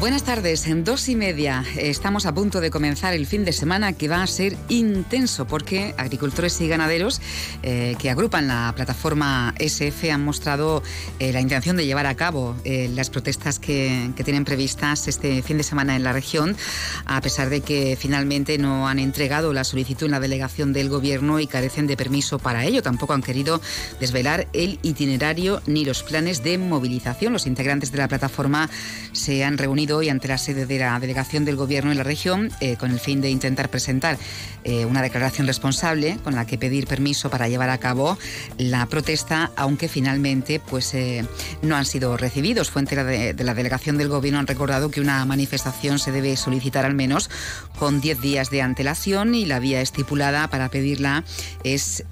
Buenas 0.00 0.22
tardes, 0.22 0.66
en 0.66 0.82
dos 0.82 1.10
y 1.10 1.14
media 1.14 1.62
estamos 1.76 2.24
a 2.24 2.32
punto 2.32 2.62
de 2.62 2.70
comenzar 2.70 3.12
el 3.12 3.26
fin 3.26 3.44
de 3.44 3.52
semana 3.52 3.92
que 3.92 4.08
va 4.08 4.22
a 4.22 4.26
ser 4.26 4.56
intenso 4.70 5.46
porque 5.46 5.94
agricultores 5.98 6.58
y 6.62 6.68
ganaderos 6.68 7.20
eh, 7.62 7.96
que 7.98 8.08
agrupan 8.08 8.48
la 8.48 8.72
plataforma 8.74 9.54
SF 9.58 10.10
han 10.10 10.24
mostrado 10.24 10.82
eh, 11.18 11.34
la 11.34 11.42
intención 11.42 11.76
de 11.76 11.84
llevar 11.84 12.06
a 12.06 12.14
cabo 12.14 12.56
eh, 12.64 12.90
las 12.94 13.10
protestas 13.10 13.58
que, 13.58 14.10
que, 14.16 14.24
tienen 14.24 14.46
previstas 14.46 15.06
este 15.06 15.42
fin 15.42 15.58
de 15.58 15.64
semana 15.64 15.94
en 15.94 16.02
la 16.02 16.14
región, 16.14 16.56
a 17.04 17.20
pesar 17.20 17.50
de 17.50 17.60
que 17.60 17.94
finalmente 18.00 18.56
no 18.56 18.88
han 18.88 19.00
entregado 19.00 19.52
la 19.52 19.64
solicitud 19.64 20.06
en 20.06 20.12
la 20.12 20.20
delegación 20.20 20.72
del 20.72 20.88
gobierno 20.88 21.40
y 21.40 21.46
carecen 21.46 21.86
de 21.86 21.98
permiso 21.98 22.38
para 22.38 22.64
ello. 22.64 22.82
Tampoco 22.82 23.12
han 23.12 23.22
querido 23.22 23.60
desvelar 24.00 24.48
el 24.54 24.78
itinerario 24.80 25.60
ni 25.66 25.84
los 25.84 26.02
planes 26.02 26.42
de 26.42 26.56
movilización. 26.56 27.34
Los 27.34 27.46
integrantes 27.46 27.92
de 27.92 27.98
la 27.98 28.08
plataforma 28.08 28.70
se 29.12 29.44
han 29.44 29.58
reunido 29.58 29.89
hoy 29.92 30.08
ante 30.08 30.28
la 30.28 30.38
sede 30.38 30.66
de 30.66 30.78
la 30.78 30.98
delegación 31.00 31.44
del 31.44 31.56
Gobierno 31.56 31.90
en 31.90 31.98
la 31.98 32.04
región 32.04 32.50
eh, 32.60 32.76
con 32.76 32.90
el 32.90 33.00
fin 33.00 33.20
de 33.20 33.30
intentar 33.30 33.68
presentar 33.68 34.18
eh, 34.64 34.84
una 34.84 35.02
declaración 35.02 35.46
responsable 35.46 36.18
con 36.22 36.34
la 36.34 36.46
que 36.46 36.58
pedir 36.58 36.86
permiso 36.86 37.30
para 37.30 37.48
llevar 37.48 37.70
a 37.70 37.78
cabo 37.78 38.18
la 38.58 38.86
protesta, 38.86 39.50
aunque 39.56 39.88
finalmente 39.88 40.60
pues, 40.60 40.94
eh, 40.94 41.24
no 41.62 41.76
han 41.76 41.84
sido 41.84 42.16
recibidos. 42.16 42.70
Fuentes 42.70 43.04
de, 43.04 43.34
de, 43.34 43.44
la 43.44 43.54
delegación 43.54 43.96
del 43.96 44.08
Gobierno 44.08 44.38
han 44.38 44.46
recordado 44.46 44.90
que 44.90 45.00
una 45.00 45.24
manifestación 45.24 45.98
se 45.98 46.12
debe 46.12 46.36
solicitar 46.36 46.84
al 46.84 46.94
menos 46.94 47.30
con 47.78 48.00
10 48.00 48.20
días 48.20 48.50
de 48.50 48.62
antelación 48.62 49.34
y 49.34 49.46
la 49.46 49.58
vía 49.58 49.80
estipulada 49.80 50.48
para 50.48 50.68
pedirla 50.68 51.24
es 51.64 52.04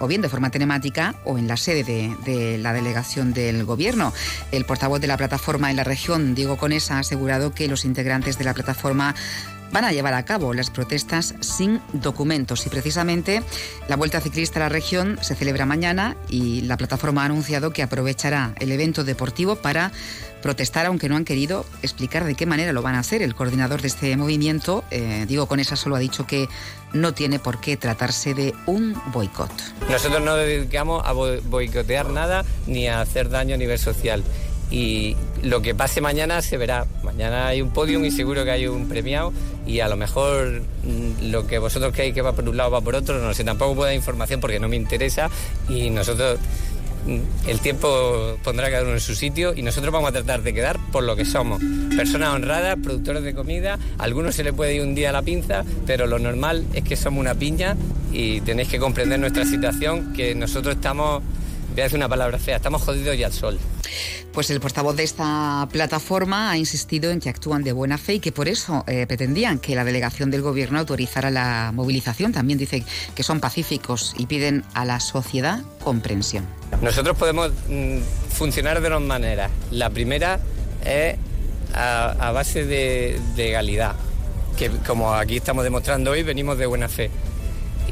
o 0.00 0.06
bien 0.06 0.20
de 0.22 0.28
forma 0.28 0.50
telemática 0.50 1.14
o 1.24 1.38
en 1.38 1.48
la 1.48 1.56
sede 1.56 1.84
de, 1.84 2.14
de 2.24 2.58
la 2.58 2.72
delegación 2.72 3.32
del 3.32 3.64
Gobierno. 3.64 4.12
El 4.52 4.64
portavoz 4.64 5.00
de 5.00 5.06
la 5.06 5.16
plataforma 5.16 5.70
en 5.70 5.76
la 5.76 5.84
región, 5.84 6.34
Diego 6.34 6.56
Conesa, 6.56 7.02
asegurado 7.16 7.50
que 7.50 7.66
los 7.66 7.86
integrantes 7.86 8.36
de 8.36 8.44
la 8.44 8.52
plataforma 8.52 9.14
van 9.72 9.84
a 9.84 9.92
llevar 9.92 10.12
a 10.12 10.24
cabo 10.26 10.52
las 10.52 10.68
protestas 10.68 11.34
sin 11.40 11.80
documentos 11.94 12.66
y 12.66 12.68
precisamente 12.68 13.42
la 13.88 13.96
Vuelta 13.96 14.20
Ciclista 14.20 14.60
a 14.60 14.64
la 14.64 14.68
región 14.68 15.18
se 15.22 15.34
celebra 15.34 15.64
mañana 15.64 16.14
y 16.28 16.60
la 16.62 16.76
plataforma 16.76 17.22
ha 17.22 17.24
anunciado 17.24 17.72
que 17.72 17.82
aprovechará 17.82 18.54
el 18.60 18.70
evento 18.70 19.02
deportivo 19.02 19.56
para 19.56 19.92
protestar, 20.42 20.86
aunque 20.86 21.08
no 21.08 21.16
han 21.16 21.24
querido 21.24 21.64
explicar 21.82 22.24
de 22.24 22.34
qué 22.34 22.44
manera 22.44 22.72
lo 22.74 22.82
van 22.82 22.94
a 22.94 23.00
hacer. 23.00 23.22
El 23.22 23.34
coordinador 23.34 23.80
de 23.80 23.88
este 23.88 24.14
movimiento, 24.16 24.84
eh, 24.90 25.24
Diego 25.26 25.46
Conesa, 25.46 25.74
solo 25.74 25.96
ha 25.96 25.98
dicho 25.98 26.26
que 26.26 26.48
no 26.92 27.14
tiene 27.14 27.38
por 27.38 27.60
qué 27.60 27.76
tratarse 27.76 28.34
de 28.34 28.54
un 28.66 28.94
boicot. 29.12 29.50
Nosotros 29.90 30.22
no 30.22 30.36
dedicamos 30.36 31.02
a 31.04 31.12
boicotear 31.12 32.10
nada 32.10 32.44
ni 32.66 32.86
a 32.86 33.00
hacer 33.00 33.30
daño 33.30 33.54
a 33.54 33.58
nivel 33.58 33.78
social 33.78 34.22
y 34.70 35.16
lo 35.42 35.62
que 35.62 35.74
pase 35.74 36.00
mañana 36.00 36.42
se 36.42 36.56
verá. 36.56 36.86
Mañana 37.02 37.48
hay 37.48 37.62
un 37.62 37.70
podium 37.70 38.04
y 38.04 38.10
seguro 38.10 38.44
que 38.44 38.50
hay 38.50 38.66
un 38.66 38.88
premiado 38.88 39.32
y 39.66 39.80
a 39.80 39.88
lo 39.88 39.96
mejor 39.96 40.62
mm, 40.84 41.30
lo 41.30 41.46
que 41.46 41.58
vosotros 41.58 41.92
creéis 41.92 42.14
que 42.14 42.22
va 42.22 42.32
por 42.32 42.48
un 42.48 42.56
lado 42.56 42.70
va 42.70 42.80
por 42.80 42.94
otro, 42.94 43.18
no 43.20 43.34
sé, 43.34 43.44
tampoco 43.44 43.74
puedo 43.74 43.86
dar 43.86 43.94
información 43.94 44.40
porque 44.40 44.58
no 44.58 44.68
me 44.68 44.76
interesa 44.76 45.28
y 45.68 45.90
nosotros 45.90 46.38
mm, 47.06 47.48
el 47.48 47.60
tiempo 47.60 48.38
pondrá 48.42 48.70
cada 48.70 48.82
uno 48.82 48.92
en 48.92 49.00
su 49.00 49.14
sitio 49.14 49.54
y 49.54 49.62
nosotros 49.62 49.92
vamos 49.92 50.10
a 50.10 50.12
tratar 50.12 50.42
de 50.42 50.52
quedar 50.52 50.78
por 50.92 51.04
lo 51.04 51.16
que 51.16 51.24
somos. 51.24 51.60
Personas 51.96 52.34
honradas, 52.34 52.76
productores 52.82 53.22
de 53.22 53.34
comida, 53.34 53.78
a 53.98 54.02
algunos 54.02 54.34
se 54.34 54.44
les 54.44 54.52
puede 54.52 54.74
ir 54.74 54.82
un 54.82 54.94
día 54.94 55.10
a 55.10 55.12
la 55.12 55.22
pinza, 55.22 55.64
pero 55.86 56.06
lo 56.06 56.18
normal 56.18 56.64
es 56.74 56.84
que 56.84 56.96
somos 56.96 57.20
una 57.20 57.34
piña 57.34 57.76
y 58.12 58.40
tenéis 58.42 58.68
que 58.68 58.78
comprender 58.78 59.18
nuestra 59.18 59.44
situación, 59.44 60.12
que 60.12 60.34
nosotros 60.34 60.76
estamos, 60.76 61.22
voy 61.76 61.82
a 61.82 61.84
decir 61.84 61.98
una 61.98 62.08
palabra 62.08 62.38
fea, 62.38 62.56
estamos 62.56 62.80
jodidos 62.80 63.16
y 63.16 63.22
al 63.22 63.34
sol. 63.34 63.58
Pues 64.32 64.48
el 64.48 64.60
portavoz 64.60 64.96
de 64.96 65.02
esta 65.02 65.68
plataforma 65.70 66.50
ha 66.50 66.56
insistido 66.56 67.10
en 67.10 67.20
que 67.20 67.28
actúan 67.28 67.64
de 67.64 67.72
buena 67.72 67.98
fe 67.98 68.14
y 68.14 68.20
que 68.20 68.32
por 68.32 68.48
eso 68.48 68.82
eh, 68.86 69.06
pretendían 69.06 69.58
que 69.58 69.74
la 69.74 69.84
delegación 69.84 70.30
del 70.30 70.40
gobierno 70.40 70.78
autorizara 70.78 71.30
la 71.30 71.72
movilización. 71.74 72.32
También 72.32 72.58
dice 72.58 72.82
que 73.14 73.22
son 73.22 73.40
pacíficos 73.40 74.14
y 74.16 74.24
piden 74.24 74.64
a 74.72 74.86
la 74.86 75.00
sociedad 75.00 75.60
comprensión. 75.84 76.46
Nosotros 76.80 77.14
podemos 77.18 77.50
mm, 77.68 77.98
funcionar 78.30 78.80
de 78.80 78.88
dos 78.88 79.02
maneras. 79.02 79.50
La 79.70 79.90
primera 79.90 80.40
es 80.82 81.16
a, 81.74 82.12
a 82.12 82.32
base 82.32 82.64
de 82.64 83.20
legalidad, 83.36 83.96
que 84.56 84.70
como 84.86 85.12
aquí 85.12 85.36
estamos 85.36 85.62
demostrando 85.62 86.12
hoy, 86.12 86.22
venimos 86.22 86.56
de 86.56 86.64
buena 86.64 86.88
fe. 86.88 87.10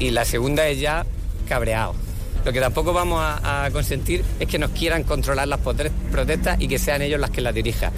Y 0.00 0.10
la 0.10 0.24
segunda 0.24 0.66
es 0.68 0.80
ya 0.80 1.04
cabreado. 1.46 2.03
Lo 2.44 2.52
que 2.52 2.60
tampoco 2.60 2.92
vamos 2.92 3.22
a, 3.22 3.68
consentir 3.72 4.24
es 4.38 4.46
que 4.46 4.58
nos 4.58 4.70
quieran 4.70 5.02
controlar 5.04 5.48
las 5.48 5.60
protestas 5.60 6.60
y 6.60 6.68
que 6.68 6.78
sean 6.78 7.02
ellos 7.02 7.18
las 7.18 7.30
que 7.30 7.40
las 7.40 7.54
dirijan. 7.54 7.92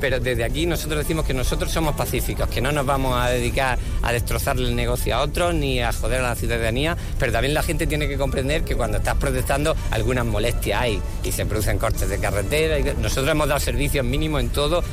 Pero 0.00 0.20
desde 0.20 0.44
aquí 0.44 0.66
nosotros 0.66 1.00
decimos 1.00 1.24
que 1.24 1.34
nosotros 1.34 1.72
somos 1.72 1.96
pacíficos, 1.96 2.48
que 2.48 2.60
no 2.60 2.70
nos 2.70 2.86
vamos 2.86 3.20
a 3.20 3.28
dedicar 3.30 3.78
a 4.02 4.12
destrozarle 4.12 4.68
el 4.68 4.76
negocio 4.76 5.16
a 5.16 5.22
otros 5.22 5.54
ni 5.54 5.80
a 5.80 5.92
joder 5.92 6.20
a 6.20 6.28
la 6.28 6.34
ciudadanía, 6.36 6.96
pero 7.18 7.32
también 7.32 7.52
la 7.52 7.62
gente 7.62 7.86
tiene 7.86 8.06
que 8.06 8.16
comprender 8.16 8.62
que 8.62 8.76
cuando 8.76 8.98
estás 8.98 9.16
protestando 9.16 9.74
algunas 9.90 10.24
molestias 10.24 10.80
hay 10.80 11.02
y 11.24 11.32
se 11.32 11.46
producen 11.46 11.78
cortes 11.78 12.08
de 12.08 12.18
carretera. 12.18 12.94
Nosotros 13.00 13.28
hemos 13.28 13.48
dado 13.48 13.60
servicios 13.60 14.04
mínimos 14.04 14.40
en 14.40 14.50
todo. 14.50 14.84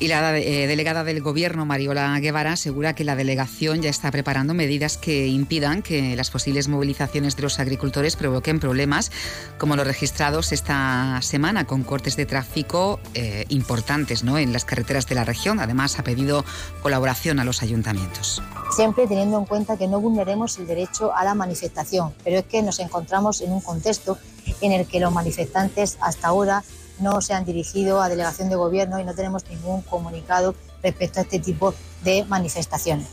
Y 0.00 0.06
la 0.06 0.38
eh, 0.38 0.68
delegada 0.68 1.02
del 1.02 1.20
Gobierno, 1.20 1.66
Mariola 1.66 2.16
Guevara, 2.20 2.52
asegura 2.52 2.94
que 2.94 3.02
la 3.02 3.16
delegación 3.16 3.82
ya 3.82 3.90
está 3.90 4.12
preparando 4.12 4.54
medidas 4.54 4.96
que 4.96 5.26
impidan 5.26 5.82
que 5.82 6.14
las 6.14 6.30
posibles 6.30 6.68
movilizaciones 6.68 7.34
de 7.34 7.42
los 7.42 7.58
agricultores 7.58 8.14
provoquen 8.14 8.60
problemas 8.60 9.10
como 9.58 9.74
los 9.74 9.84
registrados 9.84 10.52
esta 10.52 11.20
semana 11.20 11.64
con 11.64 11.82
cortes 11.82 12.14
de 12.14 12.26
tráfico 12.26 13.00
eh, 13.14 13.44
importantes 13.48 14.22
¿no? 14.22 14.38
en 14.38 14.52
las 14.52 14.64
carreteras 14.64 15.08
de 15.08 15.16
la 15.16 15.24
región. 15.24 15.58
Además, 15.58 15.98
ha 15.98 16.04
pedido 16.04 16.44
colaboración 16.80 17.40
a 17.40 17.44
los 17.44 17.64
ayuntamientos. 17.64 18.40
Siempre 18.70 19.08
teniendo 19.08 19.36
en 19.36 19.46
cuenta 19.46 19.76
que 19.76 19.88
no 19.88 20.00
vulneremos 20.00 20.58
el 20.58 20.68
derecho 20.68 21.12
a 21.12 21.24
la 21.24 21.34
manifestación, 21.34 22.14
pero 22.22 22.38
es 22.38 22.44
que 22.44 22.62
nos 22.62 22.78
encontramos 22.78 23.40
en 23.40 23.50
un 23.50 23.60
contexto 23.60 24.16
en 24.60 24.70
el 24.70 24.86
que 24.86 25.00
los 25.00 25.12
manifestantes 25.12 25.98
hasta 26.00 26.28
ahora 26.28 26.62
no 27.00 27.20
se 27.20 27.34
han 27.34 27.44
dirigido 27.44 28.00
a 28.00 28.08
delegación 28.08 28.48
de 28.48 28.56
gobierno 28.56 28.98
y 28.98 29.04
no 29.04 29.14
tenemos 29.14 29.44
ningún 29.48 29.82
comunicado 29.82 30.54
respecto 30.82 31.20
a 31.20 31.22
este 31.22 31.38
tipo 31.38 31.74
de 32.02 32.24
manifestaciones. 32.24 33.08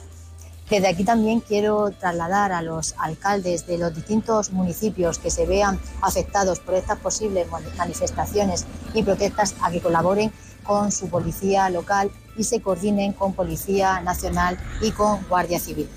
Desde 0.70 0.88
aquí 0.88 1.04
también 1.04 1.42
quiero 1.42 1.92
trasladar 1.92 2.52
a 2.52 2.64
los 2.64 2.96
alcaldes 2.98 3.68
de 3.68 3.78
los 3.78 3.94
distintos 3.94 4.52
municipios 4.52 5.20
que 5.20 5.30
se 5.30 5.46
vean 5.46 5.80
afectados 6.02 6.60
por 6.60 6.74
estas 6.74 6.98
posibles 6.98 7.48
manifestaciones 7.78 8.66
y 8.96 9.04
protestas 9.04 9.54
a 9.62 9.70
que 9.70 9.80
colaboren 9.80 10.32
con 10.64 10.92
su 10.92 11.08
policía 11.08 11.70
local 11.70 12.10
y 12.36 12.44
se 12.44 12.62
coordinen 12.62 13.14
con 13.14 13.34
Policía 13.34 14.02
Nacional 14.02 14.58
y 14.82 14.92
con 14.92 15.24
Guardia 15.28 15.60
Civil. 15.60 15.88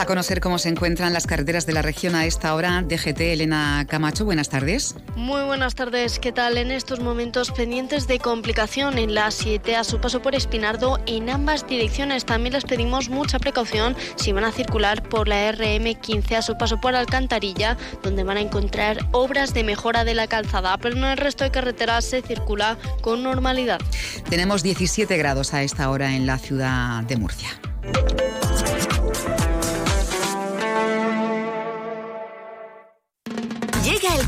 Vamos 0.00 0.12
a 0.12 0.14
conocer 0.14 0.40
cómo 0.40 0.58
se 0.58 0.70
encuentran 0.70 1.12
las 1.12 1.26
carreteras 1.26 1.66
de 1.66 1.74
la 1.74 1.82
región 1.82 2.14
a 2.14 2.24
esta 2.24 2.54
hora. 2.54 2.80
DGT 2.80 3.20
Elena 3.20 3.84
Camacho, 3.86 4.24
buenas 4.24 4.48
tardes. 4.48 4.94
Muy 5.14 5.42
buenas 5.42 5.74
tardes. 5.74 6.18
¿Qué 6.18 6.32
tal? 6.32 6.56
En 6.56 6.70
estos 6.70 7.00
momentos 7.00 7.50
pendientes 7.50 8.06
de 8.06 8.18
complicación 8.18 8.96
en 8.96 9.14
la 9.14 9.30
7 9.30 9.76
a 9.76 9.84
su 9.84 10.00
paso 10.00 10.22
por 10.22 10.34
Espinardo 10.34 10.98
en 11.04 11.28
ambas 11.28 11.66
direcciones. 11.66 12.24
También 12.24 12.54
les 12.54 12.64
pedimos 12.64 13.10
mucha 13.10 13.38
precaución 13.38 13.94
si 14.16 14.32
van 14.32 14.44
a 14.44 14.52
circular 14.52 15.02
por 15.02 15.28
la 15.28 15.52
RM15 15.52 16.34
a 16.34 16.40
su 16.40 16.56
paso 16.56 16.80
por 16.80 16.94
Alcantarilla, 16.94 17.76
donde 18.02 18.24
van 18.24 18.38
a 18.38 18.40
encontrar 18.40 19.06
obras 19.12 19.52
de 19.52 19.64
mejora 19.64 20.04
de 20.04 20.14
la 20.14 20.28
calzada. 20.28 20.78
Pero 20.78 20.96
en 20.96 21.04
el 21.04 21.18
resto 21.18 21.44
de 21.44 21.50
carreteras 21.50 22.06
se 22.06 22.22
circula 22.22 22.78
con 23.02 23.22
normalidad. 23.22 23.80
Tenemos 24.30 24.62
17 24.62 25.14
grados 25.18 25.52
a 25.52 25.62
esta 25.62 25.90
hora 25.90 26.16
en 26.16 26.24
la 26.24 26.38
ciudad 26.38 27.02
de 27.02 27.18
Murcia. 27.18 27.50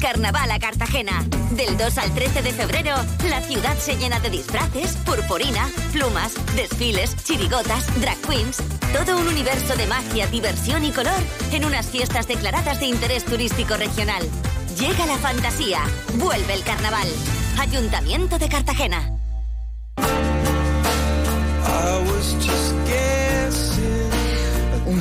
Carnaval 0.02 0.50
a 0.50 0.58
Cartagena. 0.58 1.24
Del 1.52 1.78
2 1.78 1.98
al 1.98 2.12
13 2.12 2.42
de 2.42 2.52
febrero, 2.52 2.96
la 3.30 3.40
ciudad 3.40 3.78
se 3.78 3.94
llena 3.94 4.18
de 4.18 4.30
disfraces, 4.30 4.96
purpurina, 5.06 5.70
plumas, 5.92 6.34
desfiles, 6.56 7.14
chirigotas, 7.22 7.86
drag 8.00 8.18
queens. 8.22 8.60
Todo 8.92 9.16
un 9.16 9.28
universo 9.28 9.76
de 9.76 9.86
magia, 9.86 10.26
diversión 10.26 10.84
y 10.84 10.90
color 10.90 11.20
en 11.52 11.64
unas 11.64 11.86
fiestas 11.86 12.26
declaradas 12.26 12.80
de 12.80 12.86
interés 12.86 13.24
turístico 13.24 13.76
regional. 13.76 14.28
Llega 14.76 15.06
la 15.06 15.18
fantasía. 15.18 15.82
Vuelve 16.14 16.54
el 16.54 16.64
carnaval. 16.64 17.06
Ayuntamiento 17.60 18.40
de 18.40 18.48
Cartagena. 18.48 19.11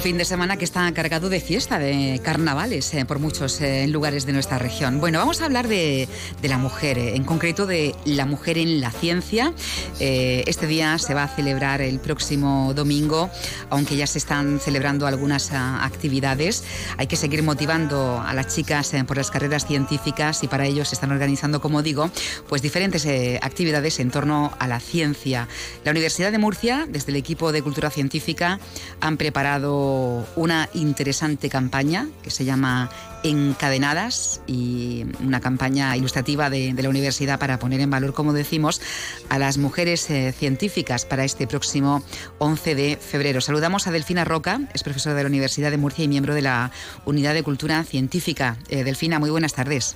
Fin 0.02 0.18
de 0.18 0.26
semana 0.26 0.58
que 0.58 0.66
está 0.66 0.92
cargado 0.94 1.30
de 1.30 1.40
fiesta, 1.40 1.78
de 1.78 2.20
carnavales 2.24 2.92
eh, 2.96 3.06
por 3.06 3.20
muchos 3.20 3.62
eh, 3.62 3.88
lugares 3.88 4.26
de 4.26 4.34
nuestra 4.34 4.58
región. 4.58 5.00
Bueno, 5.00 5.20
vamos 5.20 5.42
a 5.42 5.46
hablar 5.46 5.68
de, 5.68 6.08
la 6.42 6.58
mujer, 6.58 6.98
eh, 6.98 7.16
en 7.16 7.24
concreto 7.24 7.68
de 7.68 7.94
la 8.06 8.26
mujer 8.26 8.58
en 8.58 8.82
la 8.82 8.90
ciencia. 8.90 9.54
este 10.00 10.66
día 10.66 10.98
se 10.98 11.14
va 11.14 11.26
a 11.26 11.28
celebrar 11.28 11.82
el 11.82 12.00
próximo 12.00 12.74
domingo, 12.74 13.30
aunque 13.70 13.96
ya 13.96 14.08
se 14.08 14.18
están 14.18 14.60
celebrando 14.60 15.06
algunas 15.06 15.52
ah, 15.52 15.86
actividades. 15.86 16.64
Hay 16.98 17.06
que 17.06 17.16
seguir 17.16 17.44
motivando 17.44 18.20
a 18.26 18.34
las 18.34 18.48
chicas 18.48 18.94
por 19.06 19.18
las 19.18 19.30
carreras 19.30 19.68
científicas 19.68 20.42
y 20.42 20.48
para 20.48 20.66
ello 20.66 20.84
se 20.84 20.96
están 20.96 21.12
organizando, 21.12 21.62
como 21.62 21.84
digo, 21.84 22.10
pues 22.50 22.64
diferentes 22.64 23.06
actividades 23.42 24.00
en 24.00 24.10
torno 24.10 24.52
a 24.58 24.68
la 24.68 24.80
ciencia. 24.80 25.48
La 25.86 25.92
Universidad 25.92 26.32
de 26.32 26.40
Murcia, 26.40 26.88
desde 26.90 27.12
el 27.12 27.18
equipo 27.18 27.52
de 27.52 27.62
Cultura 27.62 27.92
Científica, 27.92 28.60
han 29.00 29.18
preparado 29.18 29.91
una 30.36 30.70
interesante 30.74 31.50
campaña 31.50 32.08
que 32.24 32.32
se 32.32 32.46
llama 32.46 32.90
Encadenadas 33.24 34.42
y 34.48 35.06
una 35.24 35.40
campaña 35.42 35.96
ilustrativa 35.96 36.50
de, 36.50 36.74
la 36.82 36.90
universidad 36.90 37.40
para 37.40 37.60
poner 37.60 37.80
en 37.80 37.90
valor, 37.90 38.14
como 38.14 38.34
decimos, 38.34 38.82
a 39.30 39.38
las 39.38 39.58
mujeres 39.58 40.10
eh, 40.10 40.32
científicas 40.32 41.06
para 41.06 41.24
este 41.24 41.46
próximo 41.48 42.04
11 42.40 42.76
de 42.76 42.98
febrero. 42.98 43.42
Saludamos 43.42 43.88
a 43.88 43.92
Delfina 43.92 44.26
Roca, 44.26 44.62
es 44.74 44.84
profesora 44.84 45.16
de 45.16 45.24
la 45.24 45.30
Universidad 45.30 45.70
de 45.70 45.78
Murcia 45.78 46.04
y 46.04 46.08
miembro 46.08 46.34
de 46.34 46.42
la 46.42 46.72
Unidad 47.06 47.34
de 47.34 47.44
Cultura 47.44 47.84
Científica. 47.84 48.58
Eh, 48.70 48.84
Delfina, 48.84 49.20
muy 49.20 49.30
buenas 49.30 49.54
tardes. 49.54 49.96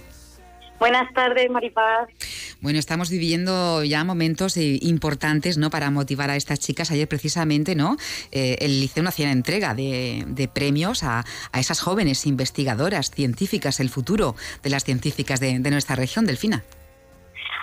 Buenas 0.79 1.13
tardes, 1.13 1.49
Maripaz. 1.49 2.09
Bueno, 2.61 2.79
estamos 2.79 3.09
viviendo 3.09 3.83
ya 3.83 4.03
momentos 4.03 4.57
eh, 4.57 4.79
importantes 4.81 5.57
¿no? 5.57 5.69
para 5.69 5.89
motivar 5.91 6.29
a 6.29 6.35
estas 6.35 6.59
chicas. 6.59 6.91
Ayer 6.91 7.07
precisamente 7.07 7.75
¿no? 7.75 7.97
Eh, 8.31 8.57
el 8.59 8.81
Liceo 8.81 9.07
hacía 9.07 9.31
entrega 9.31 9.73
de, 9.73 10.49
premios 10.53 11.03
a, 11.03 11.25
esas 11.53 11.79
jóvenes 11.79 12.25
investigadoras 12.25 13.11
científicas, 13.11 13.79
el 13.79 13.89
futuro 13.89 14.35
de 14.63 14.69
las 14.69 14.83
científicas 14.83 15.39
de, 15.39 15.59
de 15.59 15.71
nuestra 15.71 15.95
región, 15.95 16.25
Delfina. 16.25 16.63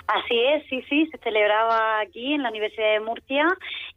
Así 0.07 0.37
es, 0.37 0.63
sí, 0.69 0.83
sí, 0.89 1.07
se 1.11 1.17
celebraba 1.19 2.01
aquí 2.01 2.33
en 2.33 2.43
la 2.43 2.49
Universidad 2.49 2.91
de 2.91 2.99
Murcia 2.99 3.47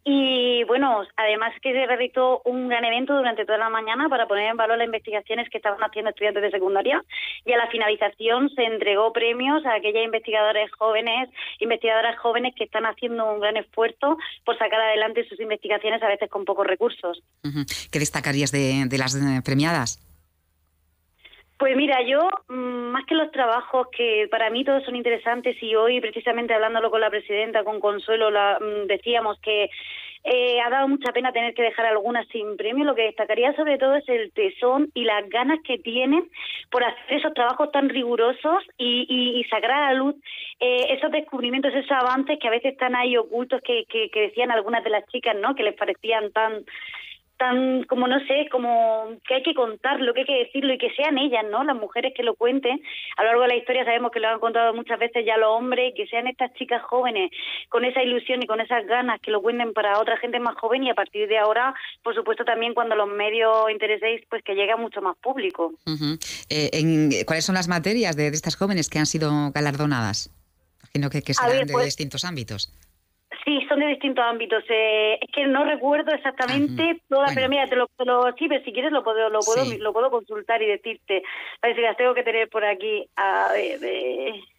y 0.04 0.62
bueno, 0.64 1.02
además 1.16 1.52
que 1.60 1.72
se 1.72 1.84
realizó 1.84 2.42
un 2.44 2.68
gran 2.68 2.84
evento 2.84 3.16
durante 3.16 3.44
toda 3.44 3.58
la 3.58 3.70
mañana 3.70 4.08
para 4.08 4.28
poner 4.28 4.50
en 4.50 4.56
valor 4.56 4.78
las 4.78 4.86
investigaciones 4.86 5.48
que 5.50 5.56
estaban 5.56 5.80
haciendo 5.80 6.10
estudiantes 6.10 6.44
de 6.44 6.50
secundaria 6.52 7.02
y 7.44 7.52
a 7.52 7.56
la 7.56 7.68
finalización 7.68 8.50
se 8.50 8.62
entregó 8.62 9.12
premios 9.12 9.66
a 9.66 9.74
aquellas 9.74 10.04
investigadores 10.04 10.70
jóvenes, 10.78 11.28
investigadoras 11.58 12.16
jóvenes 12.18 12.54
que 12.54 12.64
están 12.64 12.86
haciendo 12.86 13.28
un 13.32 13.40
gran 13.40 13.56
esfuerzo 13.56 14.16
por 14.44 14.56
sacar 14.58 14.80
adelante 14.80 15.28
sus 15.28 15.40
investigaciones 15.40 16.00
a 16.04 16.08
veces 16.08 16.30
con 16.30 16.44
pocos 16.44 16.66
recursos. 16.66 17.20
¿Qué 17.90 17.98
destacarías 17.98 18.52
de, 18.52 18.84
de 18.86 18.98
las 18.98 19.16
eh, 19.16 19.42
premiadas? 19.44 20.05
Pues 21.58 21.74
mira, 21.74 22.02
yo, 22.02 22.28
mm, 22.48 22.90
más 22.92 23.06
que 23.06 23.14
los 23.14 23.30
trabajos, 23.30 23.88
que 23.96 24.28
para 24.30 24.50
mí 24.50 24.62
todos 24.62 24.84
son 24.84 24.94
interesantes, 24.94 25.56
y 25.62 25.74
hoy 25.74 26.00
precisamente 26.00 26.52
hablándolo 26.52 26.90
con 26.90 27.00
la 27.00 27.08
presidenta, 27.08 27.64
con 27.64 27.80
Consuelo, 27.80 28.30
la, 28.30 28.58
mm, 28.60 28.86
decíamos 28.86 29.38
que 29.40 29.70
eh, 30.28 30.60
ha 30.60 30.68
dado 30.70 30.88
mucha 30.88 31.12
pena 31.12 31.30
tener 31.30 31.54
que 31.54 31.62
dejar 31.62 31.86
algunas 31.86 32.26
sin 32.28 32.56
premio. 32.56 32.84
Lo 32.84 32.96
que 32.96 33.02
destacaría 33.04 33.54
sobre 33.54 33.78
todo 33.78 33.94
es 33.94 34.08
el 34.08 34.32
tesón 34.32 34.90
y 34.92 35.04
las 35.04 35.28
ganas 35.28 35.60
que 35.62 35.78
tienen 35.78 36.28
por 36.68 36.82
hacer 36.82 37.18
esos 37.18 37.32
trabajos 37.32 37.70
tan 37.70 37.88
rigurosos 37.88 38.64
y, 38.76 39.06
y, 39.08 39.44
sacar 39.44 39.70
a 39.70 39.92
la 39.92 39.94
luz 39.94 40.16
eh, 40.58 40.88
esos 40.90 41.12
descubrimientos, 41.12 41.72
esos 41.72 41.92
avances 41.92 42.40
que 42.40 42.48
a 42.48 42.50
veces 42.50 42.72
están 42.72 42.96
ahí 42.96 43.16
ocultos 43.16 43.62
que, 43.62 43.84
que, 43.88 44.10
que 44.10 44.22
decían 44.22 44.50
algunas 44.50 44.82
de 44.82 44.90
las 44.90 45.06
chicas, 45.06 45.36
¿no? 45.36 45.54
Que 45.54 45.62
les 45.62 45.74
parecían 45.74 46.32
tan 46.32 46.64
tan 47.36 47.84
como 47.84 48.08
no 48.08 48.18
sé, 48.26 48.48
como 48.50 49.08
que 49.26 49.34
hay 49.34 49.42
que 49.42 49.54
contarlo, 49.54 50.14
que 50.14 50.20
hay 50.20 50.26
que 50.26 50.44
decirlo 50.44 50.72
y 50.72 50.78
que 50.78 50.94
sean 50.94 51.18
ellas, 51.18 51.44
¿no? 51.50 51.64
Las 51.64 51.76
mujeres 51.76 52.12
que 52.14 52.22
lo 52.22 52.34
cuenten. 52.34 52.80
A 53.16 53.22
lo 53.22 53.28
largo 53.28 53.42
de 53.42 53.48
la 53.48 53.56
historia 53.56 53.84
sabemos 53.84 54.10
que 54.10 54.20
lo 54.20 54.28
han 54.28 54.40
contado 54.40 54.74
muchas 54.74 54.98
veces 54.98 55.24
ya 55.26 55.36
los 55.36 55.50
hombres, 55.50 55.92
que 55.96 56.06
sean 56.06 56.26
estas 56.26 56.52
chicas 56.54 56.82
jóvenes 56.82 57.30
con 57.68 57.84
esa 57.84 58.02
ilusión 58.02 58.42
y 58.42 58.46
con 58.46 58.60
esas 58.60 58.86
ganas 58.86 59.20
que 59.20 59.30
lo 59.30 59.42
cuenten 59.42 59.72
para 59.72 59.98
otra 59.98 60.16
gente 60.18 60.40
más 60.40 60.56
joven 60.56 60.84
y 60.84 60.90
a 60.90 60.94
partir 60.94 61.28
de 61.28 61.38
ahora, 61.38 61.74
por 62.02 62.14
supuesto 62.14 62.44
también 62.44 62.74
cuando 62.74 62.94
los 62.96 63.08
medios 63.08 63.70
intereséis, 63.70 64.22
pues 64.28 64.42
que 64.42 64.54
llegue 64.54 64.72
a 64.72 64.76
mucho 64.76 65.02
más 65.02 65.16
público. 65.18 65.72
Eh, 66.48 66.70
en, 66.72 67.10
¿Cuáles 67.26 67.44
son 67.44 67.54
las 67.54 67.68
materias 67.68 68.16
de, 68.16 68.28
estas 68.28 68.56
jóvenes 68.56 68.88
que 68.88 68.98
han 68.98 69.06
sido 69.06 69.30
galardonadas? 69.52 70.30
Imagino 70.82 71.10
que, 71.10 71.22
que 71.22 71.34
serán 71.34 71.66
de 71.66 71.72
pues 71.72 71.84
distintos 71.84 72.24
ámbitos. 72.24 72.72
Distintos 73.88 74.24
ámbitos. 74.24 74.64
Eh, 74.68 75.18
es 75.20 75.30
que 75.32 75.46
no 75.46 75.64
recuerdo 75.64 76.12
exactamente 76.12 77.00
todas, 77.08 77.34
pero 77.34 77.48
mira, 77.48 77.66
te 77.66 77.76
lo, 77.76 77.86
sí, 78.38 78.48
pero 78.48 78.64
si 78.64 78.72
quieres 78.72 78.92
lo 78.92 79.02
puedo, 79.02 79.28
lo 79.30 79.40
puedo, 79.40 79.64
lo 79.78 79.92
puedo 79.92 80.10
consultar 80.10 80.62
y 80.62 80.66
decirte. 80.66 81.22
Parece 81.60 81.80
que 81.80 81.86
las 81.86 81.96
tengo 81.96 82.14
que 82.14 82.22
tener 82.22 82.48
por 82.48 82.64
aquí. 82.64 83.08
A 83.16 83.50
ver, 83.52 83.80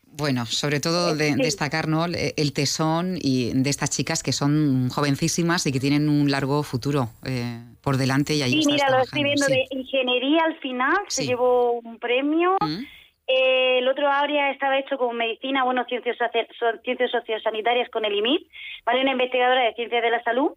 Bueno, 0.05 0.45
sobre 0.45 0.79
todo 0.79 1.15
de, 1.15 1.35
destacar 1.35 1.87
¿no? 1.87 2.05
el 2.05 2.53
tesón 2.53 3.17
y 3.21 3.51
de 3.53 3.69
estas 3.69 3.89
chicas 3.89 4.23
que 4.23 4.31
son 4.31 4.89
jovencísimas 4.89 5.65
y 5.67 5.71
que 5.71 5.79
tienen 5.79 6.09
un 6.09 6.31
largo 6.31 6.63
futuro 6.63 7.09
eh, 7.25 7.59
por 7.81 7.97
delante 7.97 8.33
y 8.35 8.41
ahí 8.41 8.61
Sí, 8.61 8.63
mira, 8.65 8.89
lo 8.89 9.03
estoy 9.03 9.23
viendo 9.23 9.45
de 9.45 9.65
ingeniería 9.69 10.43
al 10.45 10.59
final, 10.59 10.97
se 11.07 11.25
llevó 11.25 11.73
un 11.73 11.99
premio. 11.99 12.57
Mm. 12.61 12.83
Eh, 13.27 13.79
el 13.79 13.87
otro 13.87 14.09
área 14.09 14.51
estaba 14.51 14.79
hecho 14.79 14.97
con 14.97 15.15
medicina, 15.15 15.63
bueno, 15.63 15.83
ciencias, 15.85 16.17
ciencias 16.83 17.11
sociosanitarias 17.11 17.89
con 17.89 18.05
el 18.05 18.15
IMIP, 18.15 18.47
¿vale? 18.85 19.01
Una 19.01 19.11
investigadora 19.11 19.63
de 19.63 19.73
ciencias 19.73 20.01
de 20.01 20.09
la 20.09 20.23
salud. 20.23 20.53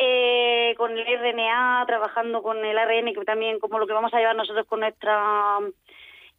Eh, 0.00 0.74
con 0.76 0.96
el 0.96 1.04
RNA, 1.04 1.84
trabajando 1.88 2.40
con 2.40 2.64
el 2.64 2.78
ARN, 2.78 3.12
que 3.12 3.24
también 3.26 3.58
como 3.58 3.80
lo 3.80 3.86
que 3.86 3.92
vamos 3.92 4.14
a 4.14 4.18
llevar 4.18 4.36
nosotros 4.36 4.64
con 4.66 4.80
nuestra... 4.80 5.58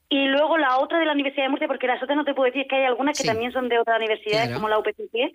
Y 0.08 0.26
luego 0.28 0.58
la 0.58 0.80
otra 0.80 0.98
de 0.98 1.06
la 1.06 1.12
Universidad 1.12 1.44
de 1.44 1.50
Murcia, 1.50 1.68
porque 1.68 1.86
las 1.86 2.02
otras 2.02 2.16
no 2.16 2.24
te 2.24 2.34
puedo 2.34 2.46
decir 2.46 2.68
que 2.68 2.78
hay 2.78 2.86
algunas 2.86 3.20
que 3.20 3.28
también 3.28 3.52
son 3.52 3.70
de 3.70 3.78
otras 3.78 3.98
universidades, 3.98 4.56
como 4.56 4.70
la 4.70 4.80
UPCC, 4.80 5.32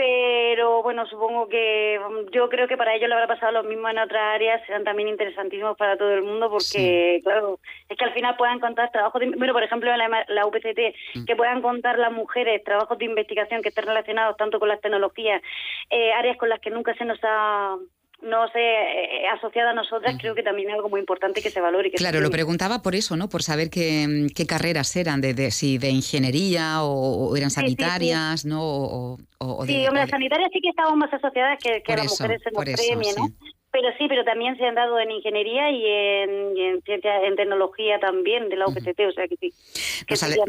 pero 0.00 0.82
bueno, 0.82 1.04
supongo 1.06 1.46
que 1.46 2.00
mm, 2.00 2.30
yo 2.30 2.48
creo 2.48 2.66
que 2.66 2.78
para 2.78 2.94
ellos 2.94 3.06
le 3.06 3.14
habrá 3.14 3.26
pasado 3.26 3.52
lo 3.52 3.64
mismo 3.64 3.86
en 3.86 3.98
otras 3.98 4.34
áreas, 4.34 4.64
serán 4.64 4.82
también 4.82 5.08
interesantísimos 5.10 5.76
para 5.76 5.98
todo 5.98 6.10
el 6.14 6.22
mundo 6.22 6.48
porque, 6.48 7.20
claro, 7.22 7.58
es 7.86 7.98
que 7.98 8.04
al 8.06 8.14
final 8.14 8.34
puedan 8.38 8.60
contar 8.60 8.90
trabajos, 8.90 9.20
de, 9.20 9.26
bueno, 9.36 9.52
por 9.52 9.62
ejemplo, 9.62 9.92
en 9.92 9.98
la, 9.98 10.24
la 10.26 10.46
UPCT, 10.46 10.96
mm. 11.16 11.24
que 11.26 11.36
puedan 11.36 11.60
contar 11.60 11.98
las 11.98 12.12
mujeres 12.12 12.64
trabajos 12.64 12.96
de 12.96 13.04
investigación 13.04 13.60
que 13.60 13.68
estén 13.68 13.84
relacionados 13.84 14.38
tanto 14.38 14.58
con 14.58 14.70
las 14.70 14.80
tecnologías, 14.80 15.42
eh, 15.90 16.14
áreas 16.14 16.38
con 16.38 16.48
las 16.48 16.60
que 16.60 16.70
nunca 16.70 16.94
se 16.94 17.04
nos 17.04 17.18
ha 17.22 17.76
no 18.22 18.48
sé, 18.48 18.60
eh, 18.60 19.28
asociada 19.34 19.70
a 19.70 19.74
nosotras, 19.74 20.16
creo 20.18 20.34
que 20.34 20.42
también 20.42 20.68
es 20.68 20.74
algo 20.74 20.88
muy 20.88 21.00
importante 21.00 21.42
que 21.42 21.50
se 21.50 21.60
valore. 21.60 21.88
Y 21.88 21.90
que 21.92 21.96
claro, 21.96 22.20
lo 22.20 22.30
preguntaba 22.30 22.82
por 22.82 22.94
eso, 22.94 23.16
¿no? 23.16 23.28
Por 23.28 23.42
saber 23.42 23.70
qué, 23.70 24.26
qué 24.34 24.46
carreras 24.46 24.94
eran, 24.96 25.20
de, 25.20 25.50
si 25.50 25.78
de 25.78 25.90
ingeniería 25.90 26.82
o, 26.82 27.34
eran 27.36 27.50
sanitarias, 27.50 28.44
¿no? 28.44 28.60
O, 28.62 29.18
sí, 29.66 29.86
hombre, 29.86 30.02
las 30.02 30.10
sanitarias 30.10 30.50
sí 30.52 30.60
que 30.60 30.68
estaban 30.68 30.98
más 30.98 31.12
asociadas 31.12 31.58
que, 31.62 31.82
que 31.82 31.96
las 31.96 32.20
mujeres 32.20 32.42
en 32.46 32.52
los 32.52 32.64
premios, 32.64 33.16
¿no? 33.16 33.28
Pero 33.72 33.88
sí, 33.98 34.06
pero 34.08 34.24
también 34.24 34.56
se 34.56 34.66
han 34.66 34.74
dado 34.74 34.98
en 34.98 35.12
ingeniería 35.12 35.70
y 35.70 35.86
en, 35.86 36.82
en, 36.84 37.36
tecnología 37.36 38.00
también 38.00 38.48
de 38.48 38.56
la 38.56 38.66
UPCT, 38.66 39.00
o 39.08 39.12
sea 39.12 39.28
que 39.28 39.36
sí. 39.36 39.52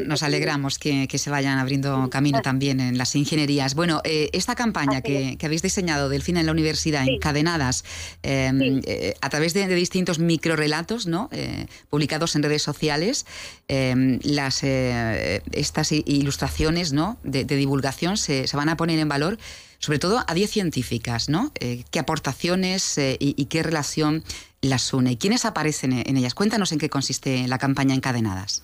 nos, 0.00 0.24
alegramos 0.24 0.80
que, 0.80 1.06
se 1.06 1.30
vayan 1.30 1.58
abriendo 1.58 2.10
camino 2.10 2.42
también 2.42 2.80
en 2.80 2.98
las 2.98 3.14
ingenierías. 3.14 3.76
Bueno, 3.76 4.00
eh, 4.02 4.28
esta 4.32 4.56
campaña 4.56 5.02
que, 5.02 5.38
habéis 5.40 5.62
diseñado, 5.62 6.08
Delfina, 6.08 6.40
en 6.40 6.46
la 6.46 6.52
universidad, 6.52 7.06
encadenadas, 7.06 7.84
em, 8.24 8.80
eh, 8.86 9.14
a 9.20 9.30
través 9.30 9.54
de, 9.54 9.72
distintos 9.72 10.18
microrelatos, 10.18 11.06
¿no? 11.06 11.28
Eh, 11.30 11.66
publicados 11.90 12.34
en 12.34 12.42
redes 12.42 12.62
sociales, 12.62 13.24
em, 13.68 14.18
las, 14.24 14.64
estas 14.64 15.92
ilustraciones 15.92 16.92
¿no? 16.92 17.18
de, 17.22 17.44
divulgación 17.44 18.16
se, 18.16 18.48
se 18.48 18.56
van 18.56 18.68
a 18.68 18.76
poner 18.76 18.98
en 18.98 19.08
valor 19.08 19.38
sobre 19.82 19.98
todo 19.98 20.24
a 20.26 20.32
10 20.32 20.50
científicas, 20.50 21.28
¿no? 21.28 21.50
Eh, 21.58 21.84
¿Qué 21.90 21.98
aportaciones 21.98 22.96
eh, 22.98 23.16
y, 23.18 23.44
qué 23.46 23.62
relación 23.64 24.22
las 24.60 24.94
une? 24.94 25.18
¿Quiénes 25.18 25.44
aparecen 25.44 25.92
en 25.92 26.16
ellas? 26.16 26.34
Cuéntanos 26.34 26.70
en 26.70 26.78
qué 26.78 26.88
consiste 26.88 27.46
la 27.48 27.58
campaña 27.58 27.94
Encadenadas. 27.94 28.62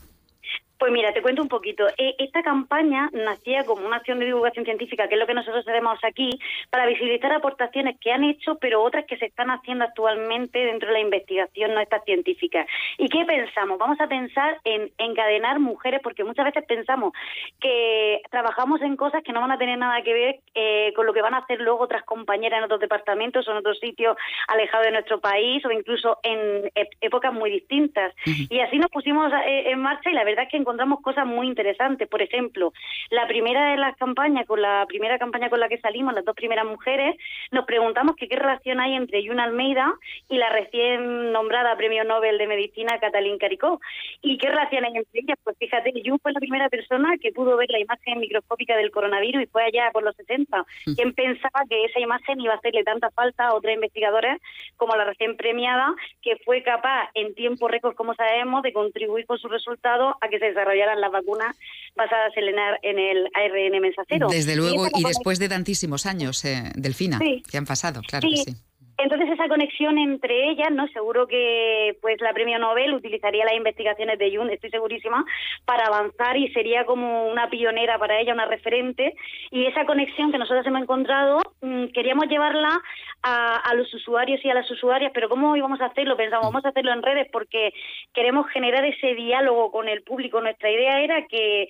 Pues 0.78 0.92
mira, 0.92 1.12
te 1.12 1.22
cuento 1.22 1.42
un 1.42 1.48
poquito. 1.48 1.88
E, 1.96 2.14
esta 2.18 2.42
campaña 2.42 3.10
nacía 3.12 3.64
como 3.64 3.84
una 3.84 3.96
acción 3.96 4.20
de 4.20 4.26
divulgación 4.26 4.64
científica, 4.64 5.08
que 5.08 5.14
es 5.14 5.20
lo 5.20 5.26
que 5.26 5.34
nosotros 5.34 5.66
hacemos 5.66 5.98
aquí, 6.04 6.38
para 6.70 6.86
visibilizar 6.86 7.32
aportaciones 7.32 7.98
que 8.00 8.12
han 8.12 8.22
hecho, 8.22 8.58
pero 8.60 8.82
otras 8.82 9.04
que 9.06 9.16
se 9.16 9.26
están 9.26 9.50
haciendo 9.50 9.84
actualmente 9.84 10.58
dentro 10.58 10.88
de 10.88 10.94
la 10.94 11.00
investigación 11.00 11.74
no 11.74 11.80
estas 11.80 12.04
científicas. 12.04 12.66
¿Y 12.96 13.08
qué 13.08 13.24
pensamos? 13.24 13.78
Vamos 13.78 14.00
a 14.00 14.06
pensar 14.06 14.58
en 14.64 14.90
encadenar 14.98 15.58
mujeres, 15.58 16.00
porque 16.02 16.22
muchas 16.22 16.44
veces 16.44 16.64
pensamos 16.64 17.12
que 17.60 18.20
trabajamos 18.30 18.80
en 18.82 18.96
cosas 18.96 19.24
que 19.24 19.32
no 19.32 19.40
van 19.40 19.50
a 19.50 19.58
tener 19.58 19.78
nada 19.78 20.02
que 20.02 20.12
ver 20.12 20.40
eh, 20.54 20.92
con 20.94 21.06
lo 21.06 21.12
que 21.12 21.22
van 21.22 21.34
a 21.34 21.38
hacer 21.38 21.60
luego 21.60 21.80
otras 21.80 22.04
compañeras 22.04 22.58
en 22.58 22.64
otros 22.64 22.80
departamentos 22.80 23.48
o 23.48 23.50
en 23.50 23.58
otros 23.58 23.80
sitios 23.80 24.16
alejados 24.46 24.86
de 24.86 24.92
nuestro 24.92 25.20
país 25.20 25.64
o 25.64 25.72
incluso 25.72 26.18
en 26.22 26.70
épocas 27.00 27.32
muy 27.32 27.50
distintas. 27.50 28.14
Y 28.24 28.60
así 28.60 28.78
nos 28.78 28.90
pusimos 28.90 29.32
eh, 29.44 29.70
en 29.70 29.80
marcha 29.80 30.10
y 30.10 30.14
la 30.14 30.24
verdad 30.24 30.44
es 30.44 30.50
que 30.50 30.56
encontramos 30.68 31.00
cosas 31.00 31.24
muy 31.24 31.46
interesantes. 31.46 32.06
Por 32.08 32.20
ejemplo, 32.20 32.74
la 33.08 33.26
primera 33.26 33.70
de 33.70 33.78
las 33.78 33.96
campañas, 33.96 34.46
con 34.46 34.60
la 34.60 34.84
primera 34.86 35.18
campaña 35.18 35.48
con 35.48 35.60
la 35.60 35.68
que 35.68 35.78
salimos, 35.78 36.12
las 36.12 36.26
dos 36.26 36.36
primeras 36.36 36.66
mujeres, 36.66 37.16
nos 37.50 37.64
preguntamos 37.64 38.16
que 38.16 38.28
qué 38.28 38.36
relación 38.36 38.78
hay 38.78 38.92
entre 38.94 39.22
Yuna 39.22 39.44
Almeida 39.44 39.94
y 40.28 40.36
la 40.36 40.50
recién 40.50 41.32
nombrada 41.32 41.74
Premio 41.76 42.04
Nobel 42.04 42.36
de 42.36 42.46
Medicina 42.46 42.98
Catalín 43.00 43.38
Caricó. 43.38 43.80
¿Y 44.20 44.36
qué 44.36 44.48
relación 44.50 44.84
hay 44.84 44.96
entre 44.96 45.20
ellas? 45.20 45.38
Pues 45.42 45.56
fíjate, 45.58 45.90
Yuna 46.02 46.18
fue 46.22 46.32
la 46.32 46.40
primera 46.40 46.68
persona 46.68 47.16
que 47.18 47.32
pudo 47.32 47.56
ver 47.56 47.70
la 47.70 47.80
imagen 47.80 48.18
microscópica 48.18 48.76
del 48.76 48.90
coronavirus 48.90 49.44
y 49.44 49.46
fue 49.46 49.64
allá 49.64 49.90
por 49.90 50.02
los 50.02 50.14
60. 50.16 50.66
¿Quién 50.96 51.14
pensaba 51.14 51.62
que 51.66 51.84
esa 51.86 51.98
imagen 51.98 52.40
iba 52.40 52.52
a 52.52 52.56
hacerle 52.58 52.84
tanta 52.84 53.10
falta 53.10 53.46
a 53.46 53.54
otra 53.54 53.72
investigadora 53.72 54.36
como 54.76 54.96
la 54.96 55.04
recién 55.04 55.36
premiada, 55.38 55.94
que 56.20 56.36
fue 56.44 56.62
capaz 56.62 57.08
en 57.14 57.34
tiempo 57.34 57.68
récord, 57.68 57.94
como 57.94 58.14
sabemos, 58.14 58.62
de 58.62 58.74
contribuir 58.74 59.24
con 59.24 59.38
sus 59.38 59.50
resultados 59.50 60.14
a 60.20 60.28
que 60.28 60.38
se 60.38 60.57
desarrollaran 60.58 61.00
las 61.00 61.12
vacunas 61.12 61.56
basadas 61.94 62.32
en 62.36 62.98
el 62.98 63.28
ARN 63.34 63.80
mensajero. 63.80 64.28
Desde 64.28 64.56
luego, 64.56 64.86
y, 64.94 65.04
después 65.04 65.38
de 65.38 65.48
tantísimos 65.48 66.06
años, 66.06 66.44
eh, 66.44 66.70
Delfina, 66.74 67.18
que 67.18 67.58
han 67.58 67.66
pasado, 67.66 68.00
claro 68.06 68.28
que 68.28 68.36
sí. 68.36 68.56
Entonces 68.98 69.30
esa 69.30 69.46
conexión 69.46 69.96
entre 69.96 70.50
ellas, 70.50 70.72
no, 70.72 70.88
seguro 70.88 71.28
que 71.28 71.96
pues 72.02 72.20
la 72.20 72.32
Premio 72.32 72.58
Nobel 72.58 72.94
utilizaría 72.94 73.44
las 73.44 73.54
investigaciones 73.54 74.18
de 74.18 74.36
Jung, 74.36 74.50
estoy 74.50 74.70
segurísima, 74.70 75.24
para 75.64 75.86
avanzar 75.86 76.36
y 76.36 76.52
sería 76.52 76.84
como 76.84 77.28
una 77.28 77.48
pionera 77.48 77.96
para 77.98 78.18
ella, 78.18 78.34
una 78.34 78.46
referente. 78.46 79.14
Y 79.52 79.66
esa 79.66 79.86
conexión 79.86 80.32
que 80.32 80.38
nosotros 80.38 80.66
hemos 80.66 80.82
encontrado, 80.82 81.38
mm, 81.60 81.86
queríamos 81.94 82.26
llevarla 82.26 82.80
a, 83.22 83.56
a, 83.56 83.74
los 83.74 83.92
usuarios 83.94 84.44
y 84.44 84.50
a 84.50 84.54
las 84.54 84.68
usuarias, 84.68 85.12
pero 85.14 85.28
¿cómo 85.28 85.56
íbamos 85.56 85.80
a 85.80 85.86
hacerlo? 85.86 86.16
Pensamos, 86.16 86.46
vamos 86.46 86.64
a 86.64 86.70
hacerlo 86.70 86.92
en 86.92 87.02
redes 87.02 87.28
porque 87.32 87.72
queremos 88.12 88.48
generar 88.50 88.84
ese 88.84 89.14
diálogo 89.14 89.70
con 89.70 89.88
el 89.88 90.02
público. 90.02 90.40
Nuestra 90.40 90.70
idea 90.70 91.00
era 91.00 91.24
que 91.28 91.68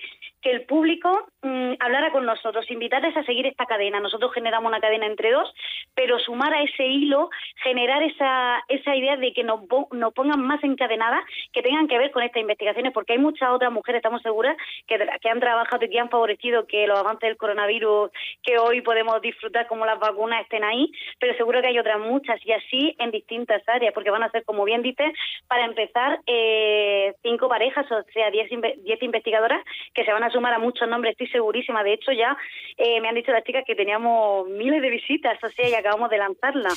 el 0.48 0.64
público 0.64 1.26
mm, 1.42 1.74
hablara 1.78 2.10
con 2.10 2.24
nosotros, 2.24 2.70
invitarles 2.70 3.16
a 3.16 3.24
seguir 3.24 3.46
esta 3.46 3.66
cadena. 3.66 4.00
Nosotros 4.00 4.32
generamos 4.32 4.68
una 4.68 4.80
cadena 4.80 5.06
entre 5.06 5.30
dos, 5.30 5.52
pero 5.98 6.16
sumar 6.20 6.54
a 6.54 6.62
ese 6.62 6.86
hilo, 6.86 7.28
generar 7.56 8.00
esa, 8.04 8.62
esa 8.68 8.94
idea 8.94 9.16
de 9.16 9.32
que 9.32 9.42
nos, 9.42 9.62
nos 9.90 10.14
pongan 10.14 10.40
más 10.40 10.62
encadenadas, 10.62 11.24
que 11.52 11.60
tengan 11.60 11.88
que 11.88 11.98
ver 11.98 12.12
con 12.12 12.22
estas 12.22 12.40
investigaciones, 12.40 12.92
porque 12.92 13.14
hay 13.14 13.18
muchas 13.18 13.50
otras 13.50 13.72
mujeres, 13.72 13.98
estamos 13.98 14.22
seguras, 14.22 14.56
que, 14.86 14.96
que 14.96 15.28
han 15.28 15.40
trabajado 15.40 15.84
y 15.84 15.90
que 15.90 15.98
han 15.98 16.08
favorecido 16.08 16.68
que 16.68 16.86
los 16.86 17.00
avances 17.00 17.28
del 17.28 17.36
coronavirus, 17.36 18.12
que 18.44 18.58
hoy 18.58 18.80
podemos 18.80 19.20
disfrutar 19.20 19.66
como 19.66 19.86
las 19.86 19.98
vacunas 19.98 20.42
estén 20.42 20.62
ahí, 20.62 20.88
pero 21.18 21.34
seguro 21.34 21.60
que 21.60 21.66
hay 21.66 21.80
otras 21.80 21.98
muchas, 21.98 22.38
y 22.46 22.52
así 22.52 22.94
en 23.00 23.10
distintas 23.10 23.68
áreas, 23.68 23.92
porque 23.92 24.10
van 24.10 24.22
a 24.22 24.30
ser, 24.30 24.44
como 24.44 24.64
bien 24.64 24.82
dices, 24.82 25.12
para 25.48 25.64
empezar, 25.64 26.20
eh, 26.28 27.12
cinco 27.24 27.48
parejas, 27.48 27.90
o 27.90 28.04
sea, 28.12 28.30
diez, 28.30 28.48
diez 28.84 29.02
investigadoras 29.02 29.64
que 29.94 30.04
se 30.04 30.12
van 30.12 30.22
a 30.22 30.30
sumar 30.30 30.54
a 30.54 30.60
muchos 30.60 30.88
nombres, 30.88 31.14
estoy 31.14 31.26
segurísima. 31.26 31.82
De 31.82 31.94
hecho, 31.94 32.12
ya 32.12 32.36
eh, 32.76 33.00
me 33.00 33.08
han 33.08 33.16
dicho 33.16 33.32
las 33.32 33.42
chicas 33.42 33.64
que 33.66 33.74
teníamos 33.74 34.46
miles 34.48 34.80
de 34.80 34.90
visitas, 34.90 35.42
o 35.42 35.48
sea, 35.48 35.68
y 35.68 35.74
acabamos 35.88 36.10
de 36.10 36.18
lanzarla. 36.18 36.70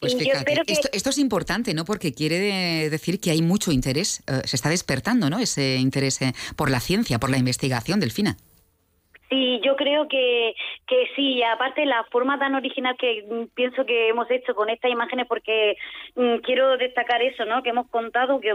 Pues 0.00 0.16
fíjate, 0.16 0.62
esto, 0.92 1.10
es 1.10 1.18
importante, 1.18 1.72
¿no? 1.72 1.84
Porque 1.84 2.12
quiere 2.12 2.90
decir 2.90 3.20
que 3.20 3.30
hay 3.30 3.40
mucho 3.42 3.72
interés, 3.72 4.22
eh, 4.26 4.42
se 4.44 4.56
está 4.56 4.68
despertando, 4.68 5.30
¿no? 5.30 5.38
Ese 5.38 5.76
interés 5.76 6.20
eh, 6.20 6.34
por 6.56 6.70
la 6.70 6.80
ciencia, 6.80 7.18
por 7.18 7.30
la 7.30 7.38
investigación, 7.38 8.00
Delfina. 8.00 8.36
Sí, 9.34 9.60
yo 9.64 9.74
creo 9.74 10.06
que, 10.06 10.54
que 10.86 11.08
sí, 11.16 11.42
aparte 11.42 11.84
la 11.86 12.04
forma 12.04 12.38
tan 12.38 12.54
original 12.54 12.96
que 12.96 13.24
pienso 13.56 13.84
que 13.84 14.08
hemos 14.08 14.30
hecho 14.30 14.54
con 14.54 14.70
estas 14.70 14.92
imágenes, 14.92 15.26
porque 15.26 15.76
mm, 16.14 16.36
quiero 16.36 16.76
destacar 16.76 17.20
eso, 17.20 17.44
¿no? 17.44 17.60
Que 17.64 17.70
hemos 17.70 17.88
contado 17.88 18.38
que, 18.38 18.50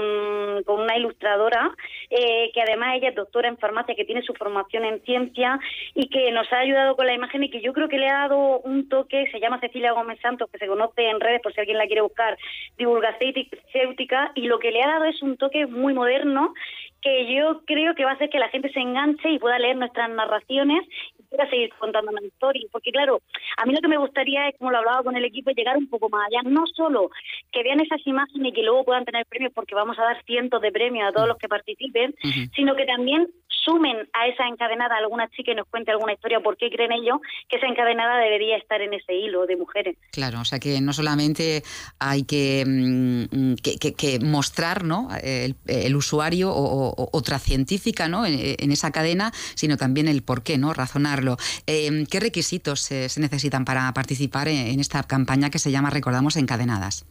con 0.65 0.79
una 0.79 0.95
ilustradora, 0.95 1.69
eh, 2.09 2.49
que 2.53 2.61
además 2.61 2.95
ella 2.95 3.09
es 3.09 3.15
doctora 3.15 3.49
en 3.49 3.57
farmacia, 3.57 3.93
que 3.93 4.05
tiene 4.05 4.21
su 4.21 4.33
formación 4.35 4.85
en 4.85 5.01
ciencia 5.01 5.59
y 5.95 6.07
que 6.07 6.31
nos 6.31 6.49
ha 6.53 6.59
ayudado 6.59 6.95
con 6.95 7.07
la 7.07 7.13
imagen 7.13 7.43
y 7.43 7.49
que 7.49 7.59
yo 7.59 7.73
creo 7.73 7.89
que 7.89 7.97
le 7.97 8.07
ha 8.07 8.29
dado 8.29 8.59
un 8.59 8.87
toque, 8.87 9.27
se 9.33 9.41
llama 9.41 9.59
Cecilia 9.59 9.91
Gómez 9.91 10.21
Santos, 10.21 10.49
que 10.49 10.59
se 10.59 10.67
conoce 10.67 11.09
en 11.09 11.19
redes 11.19 11.41
por 11.41 11.53
si 11.53 11.59
alguien 11.59 11.77
la 11.77 11.87
quiere 11.87 12.03
buscar, 12.03 12.37
divulgacéutica, 12.77 14.31
y 14.35 14.43
lo 14.43 14.59
que 14.59 14.71
le 14.71 14.81
ha 14.81 14.87
dado 14.87 15.05
es 15.05 15.21
un 15.21 15.35
toque 15.35 15.67
muy 15.67 15.93
moderno 15.93 16.53
que 17.01 17.33
yo 17.33 17.61
creo 17.65 17.95
que 17.95 18.05
va 18.05 18.11
a 18.11 18.13
hacer 18.15 18.29
que 18.29 18.39
la 18.39 18.49
gente 18.49 18.71
se 18.71 18.79
enganche 18.79 19.29
y 19.29 19.39
pueda 19.39 19.59
leer 19.59 19.77
nuestras 19.77 20.09
narraciones 20.09 20.85
y 21.17 21.23
quiera 21.23 21.49
seguir 21.49 21.71
contando 21.79 22.11
una 22.11 22.25
historia. 22.25 22.67
Porque 22.71 22.91
claro, 22.91 23.21
a 23.57 23.65
mí 23.65 23.73
lo 23.73 23.81
que 23.81 23.87
me 23.87 23.97
gustaría 23.97 24.49
es, 24.49 24.57
como 24.57 24.71
lo 24.71 24.79
hablaba 24.79 25.03
con 25.03 25.15
el 25.15 25.25
equipo, 25.25 25.51
llegar 25.51 25.77
un 25.77 25.89
poco 25.89 26.09
más 26.09 26.27
allá. 26.27 26.49
No 26.49 26.65
solo 26.67 27.09
que 27.51 27.63
vean 27.63 27.79
esas 27.79 28.05
imágenes 28.05 28.49
y 28.49 28.53
que 28.53 28.63
luego 28.63 28.85
puedan 28.85 29.05
tener 29.05 29.25
premios, 29.25 29.53
porque 29.53 29.75
vamos 29.75 29.97
a 29.99 30.03
dar 30.03 30.23
cientos 30.25 30.61
de 30.61 30.71
premios 30.71 31.07
a 31.07 31.11
todos 31.11 31.27
los 31.27 31.37
que 31.37 31.47
participen, 31.47 32.13
sino 32.55 32.75
que 32.75 32.85
también 32.85 33.27
sumen 33.63 34.07
a 34.13 34.27
esa 34.27 34.47
encadenada 34.47 34.97
alguna 34.97 35.29
chica 35.29 35.51
y 35.51 35.55
nos 35.55 35.67
cuente 35.67 35.91
alguna 35.91 36.13
historia 36.13 36.39
por 36.39 36.57
qué 36.57 36.69
creen 36.69 36.91
ellos 36.91 37.19
que 37.47 37.57
esa 37.57 37.67
encadenada 37.67 38.17
debería 38.17 38.57
estar 38.57 38.81
en 38.81 38.93
ese 38.93 39.13
hilo 39.13 39.45
de 39.45 39.57
mujeres. 39.57 39.97
Claro, 40.11 40.41
o 40.41 40.45
sea 40.45 40.59
que 40.59 40.81
no 40.81 40.93
solamente 40.93 41.63
hay 41.99 42.23
que, 42.23 42.63
mm, 42.65 43.55
que, 43.55 44.19
mostrar 44.19 44.83
¿no? 44.83 45.09
el, 45.21 45.95
usuario 45.95 46.51
o, 46.51 47.09
otra 47.11 47.39
científica 47.39 48.07
¿no? 48.07 48.25
En, 48.25 48.71
esa 48.71 48.91
cadena, 48.91 49.31
sino 49.55 49.77
también 49.77 50.07
el 50.07 50.23
por 50.23 50.43
qué, 50.43 50.57
¿no? 50.57 50.73
razonarlo. 50.73 51.37
Em, 51.65 52.05
¿Qué 52.05 52.19
requisitos 52.19 52.79
se, 52.81 53.19
necesitan 53.19 53.65
para 53.65 53.91
participar 53.93 54.47
en, 54.47 54.79
esta 54.79 55.03
campaña 55.03 55.49
que 55.49 55.59
se 55.59 55.71
llama 55.71 55.89
Recordamos 55.89 56.37
Encadenadas? 56.37 57.05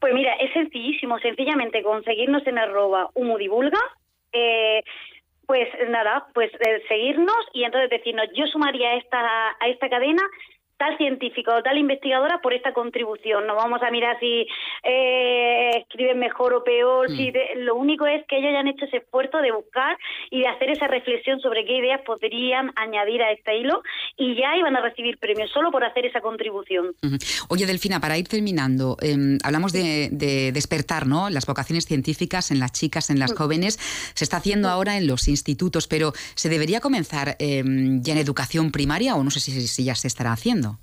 Pues 0.00 0.12
mira, 0.12 0.34
es 0.34 0.52
sencillísimo, 0.52 1.18
sencillamente 1.18 1.82
conseguirnos 1.82 2.46
en 2.46 2.58
arroba 2.58 3.10
humudivulga, 3.14 3.78
eh, 4.32 4.82
pues 5.46 5.68
nada, 5.88 6.26
pues 6.34 6.50
eh, 6.54 6.82
seguirnos 6.88 7.36
y 7.52 7.64
entonces 7.64 7.90
decirnos, 7.90 8.26
yo 8.34 8.46
sumaría 8.46 8.94
esta, 8.94 9.18
a 9.60 9.68
esta 9.68 9.88
cadena 9.88 10.22
tal 10.76 10.96
científico 10.98 11.52
o 11.54 11.62
tal 11.62 11.78
investigadora 11.78 12.40
por 12.42 12.52
esta 12.52 12.72
contribución. 12.72 13.46
No 13.46 13.54
vamos 13.54 13.82
a 13.82 13.90
mirar 13.90 14.18
si 14.18 14.46
eh, 14.82 15.70
escriben 15.78 16.18
mejor 16.18 16.52
o 16.54 16.64
peor. 16.64 17.08
Si 17.10 17.30
mm. 17.30 17.60
lo 17.64 17.76
único 17.76 18.06
es 18.06 18.24
que 18.26 18.38
ellos 18.38 18.50
hayan 18.50 18.68
hecho 18.68 18.84
ese 18.86 18.98
esfuerzo 18.98 19.38
de 19.38 19.52
buscar 19.52 19.96
y 20.30 20.40
de 20.40 20.48
hacer 20.48 20.70
esa 20.70 20.86
reflexión 20.88 21.40
sobre 21.40 21.64
qué 21.64 21.76
ideas 21.76 22.00
podrían 22.04 22.72
añadir 22.76 23.22
a 23.22 23.32
este 23.32 23.56
hilo 23.56 23.82
y 24.16 24.34
ya 24.34 24.56
iban 24.56 24.76
a 24.76 24.80
recibir 24.80 25.18
premios 25.18 25.50
solo 25.52 25.70
por 25.70 25.84
hacer 25.84 26.06
esa 26.06 26.20
contribución. 26.20 26.94
Oye, 27.48 27.66
Delfina, 27.66 28.00
para 28.00 28.18
ir 28.18 28.28
terminando, 28.28 28.96
em, 29.00 29.38
hablamos 29.44 29.72
de, 29.72 30.10
despertar 30.52 31.06
¿no? 31.06 31.30
las 31.30 31.46
vocaciones 31.46 31.86
científicas 31.86 32.50
en 32.50 32.58
las 32.58 32.72
chicas, 32.72 33.10
en 33.10 33.18
las 33.18 33.32
mm. 33.32 33.36
jóvenes. 33.36 33.78
Se 34.14 34.24
está 34.24 34.38
haciendo 34.38 34.68
mm. 34.68 34.70
ahora 34.70 34.96
en 34.96 35.06
los 35.06 35.28
institutos, 35.28 35.86
pero 35.86 36.12
¿se 36.34 36.48
debería 36.48 36.80
comenzar 36.80 37.36
em, 37.38 38.02
ya 38.02 38.12
en 38.12 38.18
educación 38.18 38.72
primaria 38.72 39.14
o 39.14 39.22
no 39.22 39.30
sé 39.30 39.40
si 39.40 39.84
ya 39.84 39.94
se 39.94 40.08
estará 40.08 40.32
haciendo? 40.32 40.73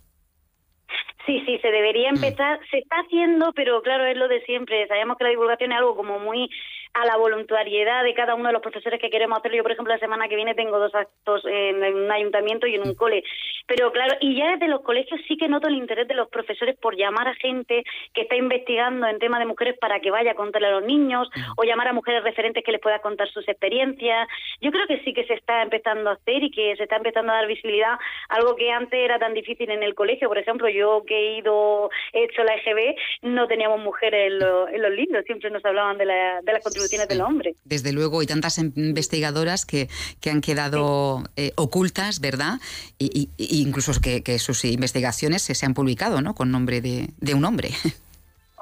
Sí, 1.26 1.42
sí, 1.46 1.60
se 1.60 1.72
debería 1.72 2.12
mm. 2.12 2.16
empezar, 2.16 2.60
se 2.70 2.80
está 2.80 2.98
haciendo, 2.98 3.54
pero 3.54 3.82
claro, 3.82 4.06
es 4.06 4.18
lo 4.18 4.28
de 4.28 4.42
siempre. 4.42 4.88
Sabemos 4.88 5.18
que 5.18 5.24
la 5.26 5.30
divulgación 5.30 5.72
es 5.72 5.78
algo 5.78 5.96
como 5.96 6.20
muy 6.20 6.50
a 6.94 7.06
la 7.06 7.18
voluntariedad 7.18 8.04
de 8.04 8.14
cada 8.14 8.36
uno 8.36 8.48
de 8.48 8.54
los 8.54 8.62
profesores 8.62 9.00
que 9.00 9.10
queremos 9.10 9.40
hacerlo. 9.40 9.58
Yo, 9.58 9.64
por 9.64 9.72
ejemplo, 9.72 9.94
la 9.94 10.00
semana 10.00 10.28
que 10.28 10.36
viene 10.36 10.56
tengo 10.56 10.78
dos 10.78 10.94
actos 10.94 11.44
en 11.46 11.84
un 11.84 12.12
ayuntamiento 12.12 12.68
y 12.68 12.76
en 12.76 12.88
un 12.88 12.96
cole. 12.96 13.24
Pero 13.68 13.92
claro, 13.92 14.16
y 14.20 14.36
ya 14.38 14.52
desde 14.52 14.68
los 14.68 14.82
colegios 14.82 15.22
sí 15.28 15.38
que 15.38 15.48
noto 15.48 15.68
el 15.68 15.76
interés 15.76 16.08
de 16.08 16.14
los 16.14 16.30
profesores 16.30 16.78
por 16.78 16.96
llamar 16.96 17.28
a 17.28 17.36
gente 17.36 17.84
que 18.14 18.22
está 18.22 18.36
investigando 18.36 19.08
en 19.08 19.20
tema 19.20 19.40
de 19.40 19.46
mujeres 19.46 19.78
para 19.80 20.00
que 20.00 20.12
vaya 20.12 20.32
a 20.32 20.36
contarle 20.36 20.68
a 20.68 20.72
los 20.72 20.84
niños 20.84 21.30
o 21.56 21.64
llamar 21.64 21.88
a 21.88 21.94
mujeres 21.94 22.24
referentes 22.24 22.64
que 22.64 22.72
les 22.72 22.82
pueda 22.82 23.00
contar 23.00 23.30
sus 23.30 23.48
experiencias. 23.48 24.28
Yo 24.60 24.72
creo 24.72 24.88
que 24.88 25.00
sí 25.04 25.14
que 25.14 25.26
se 25.26 25.36
está 25.36 25.62
empezando 25.62 26.10
a 26.10 26.14
hacer 26.14 26.44
y 26.44 26.52
que 26.52 26.76
se 26.76 26.84
está 26.84 26.98
empezando 26.98 27.32
a 27.32 27.36
dar 27.36 27.48
visibilidad, 27.48 27.98
algo 28.30 28.56
que 28.56 28.72
antes 28.72 29.00
era 29.00 29.18
tan 29.20 29.34
difícil 29.34 29.70
en 29.70 29.84
el 29.84 29.96
colegio. 29.96 30.28
Por 30.28 30.38
ejemplo, 30.38 30.68
yo 30.68 31.04
que 31.08 31.16
he 31.16 31.38
ido, 31.38 31.90
he 32.12 32.26
hecho 32.26 32.44
la 32.44 32.56
EGB, 32.56 32.96
no 33.22 33.48
teníamos 33.48 33.80
mujeres 33.80 34.34
en, 34.34 34.76
en 34.76 34.82
los 34.82 34.92
libros, 34.92 35.24
siempre 35.26 35.50
nos 35.50 35.64
hablaban 35.64 35.98
de, 35.98 36.06
la, 36.06 36.42
de 36.42 36.52
las 36.52 36.64
contribuciones 36.64 36.81
del 36.88 37.22
hombre. 37.22 37.56
Desde 37.64 37.92
luego, 37.92 38.22
y 38.22 38.28
tantas 38.28 38.58
investigadoras 38.58 39.66
que, 39.66 39.90
que 40.20 40.30
han 40.30 40.42
quedado 40.42 41.24
eh, 41.36 41.52
ocultas, 41.56 42.20
¿verdad? 42.20 42.60
Y, 43.00 43.30
incluso 43.38 43.92
que, 44.02 44.40
sus 44.40 44.66
investigaciones 44.66 45.42
se, 45.42 45.66
han 45.66 45.74
publicado, 45.74 46.22
¿no? 46.22 46.36
Con 46.36 46.52
nombre 46.52 46.82
de, 46.82 47.10
de 47.18 47.34
un 47.34 47.46
hombre. 47.46 47.70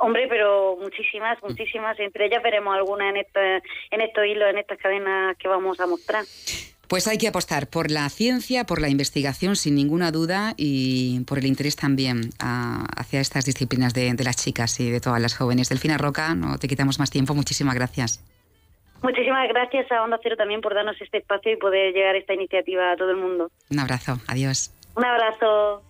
Hombre, 0.02 0.28
pero 0.30 0.78
muchísimas, 0.80 1.38
muchísimas. 1.44 2.00
Entre 2.00 2.28
ellas 2.28 2.42
veremos 2.42 2.74
algunas 2.74 3.10
en, 3.10 3.18
esta, 3.18 3.58
en 3.92 4.00
estos 4.00 4.26
hilos, 4.26 4.50
en 4.50 4.58
estas 4.58 4.78
cadenas 4.78 5.36
que 5.38 5.50
vamos 5.50 5.78
a 5.82 5.88
mostrar. 5.88 6.24
Pues 6.90 7.08
hay 7.08 7.20
que 7.20 7.28
apostar 7.28 7.68
por 7.68 7.92
la 7.92 8.10
ciencia, 8.10 8.64
por 8.64 8.82
la 8.82 8.90
investigación, 8.90 9.56
sin 9.56 9.76
ninguna 9.76 10.12
duda, 10.12 10.56
y 10.58 11.24
por 11.26 11.38
el 11.38 11.46
interés 11.46 11.76
también 11.76 12.32
hacia 12.40 13.22
estas 13.22 13.46
disciplinas 13.46 13.94
de, 13.94 14.16
las 14.24 14.38
chicas 14.38 14.80
y 14.80 14.90
de 14.90 15.00
todas 15.00 15.22
las 15.22 15.38
jóvenes. 15.38 15.70
Delfina 15.70 16.00
Roca, 16.00 16.34
no 16.34 16.58
te 16.58 16.68
quitamos 16.68 16.98
más 16.98 17.12
tiempo. 17.12 17.36
Muchísimas 17.36 17.76
gracias. 17.76 18.26
Muchísimas 19.04 19.48
gracias 19.50 19.92
a 19.92 20.02
Onda 20.02 20.20
Cero 20.24 20.36
también 20.36 20.62
por 20.62 20.74
darnos 20.74 21.00
este 21.00 21.20
espacio 21.20 21.54
y 21.54 21.58
poder 21.58 21.94
llegar 21.94 22.16
esta 22.16 22.34
iniciativa 22.34 22.92
a 22.92 22.98
todo 22.98 23.12
el 23.12 23.18
mundo. 23.18 23.52
Un 23.70 23.80
abrazo. 23.80 24.18
Adiós. 24.28 24.74
Un 24.96 25.06
abrazo. 25.06 25.84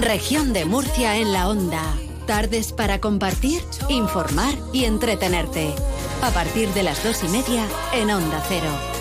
Región 0.00 0.52
de 0.52 0.64
Murcia 0.64 1.16
en 1.16 1.32
la 1.32 1.48
onda. 1.48 1.82
Tardes 2.26 2.72
para 2.72 3.00
compartir, 3.00 3.62
informar 3.88 4.54
y 4.72 4.84
entretenerte. 4.84 5.74
A 6.22 6.30
partir 6.30 6.68
de 6.68 6.84
las 6.84 7.02
dos 7.02 7.24
y 7.24 7.28
media 7.28 7.66
en 7.92 8.10
Onda 8.10 8.40
Cero. 8.48 8.93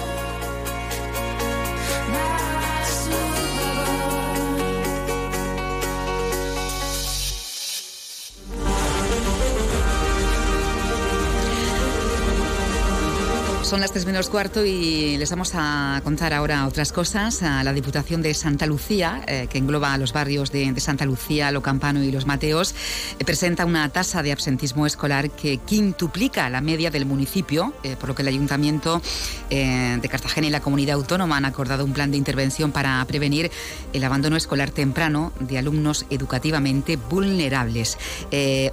Son 13.74 13.82
las 13.82 13.92
tres 13.92 14.06
menos 14.06 14.30
cuarto 14.30 14.64
y 14.64 15.18
les 15.18 15.32
vamos 15.32 15.54
a 15.56 16.00
contar 16.04 16.32
ahora 16.32 16.68
otras 16.68 16.92
cosas. 16.92 17.42
A 17.42 17.64
la 17.64 17.74
Diputación 17.74 18.22
de 18.22 18.36
Santa 18.36 18.68
Lucía, 18.68 19.24
eh, 19.26 19.48
que 19.50 19.58
engloba 19.58 19.96
a 19.96 19.98
los 19.98 20.14
barrios 20.14 20.52
de, 20.52 20.80
Santa 20.80 21.06
Lucía, 21.06 21.50
Lo 21.50 21.64
Campano 21.64 22.04
y 22.04 22.12
Los 22.12 22.28
Mateos, 22.28 22.76
eh, 23.18 23.26
presenta 23.26 23.66
una 23.66 23.90
tasa 23.90 24.22
de 24.22 24.32
absentismo 24.32 24.86
escolar 24.86 25.32
que 25.32 25.58
quintuplica 25.58 26.52
la 26.52 26.62
media 26.62 26.92
del 26.92 27.08
municipio, 27.08 27.74
eh, 27.82 27.96
por 28.00 28.10
lo 28.10 28.16
que 28.16 28.22
el 28.22 28.28
Ayuntamiento 28.28 29.02
de 29.50 30.10
Cartagena 30.10 30.48
y 30.48 30.50
la 30.50 30.62
Comunidad 30.62 30.96
Autónoma 30.96 31.38
han 31.38 31.46
acordado 31.46 31.86
un 31.86 31.94
plan 31.94 32.10
de 32.10 32.18
intervención 32.18 32.72
para 32.72 33.06
prevenir 33.06 33.52
el 33.94 34.04
abandono 34.04 34.36
escolar 34.36 34.72
temprano 34.72 35.32
de 35.40 35.60
alumnos 35.60 36.08
educativamente 36.10 36.98
vulnerables. 36.98 38.00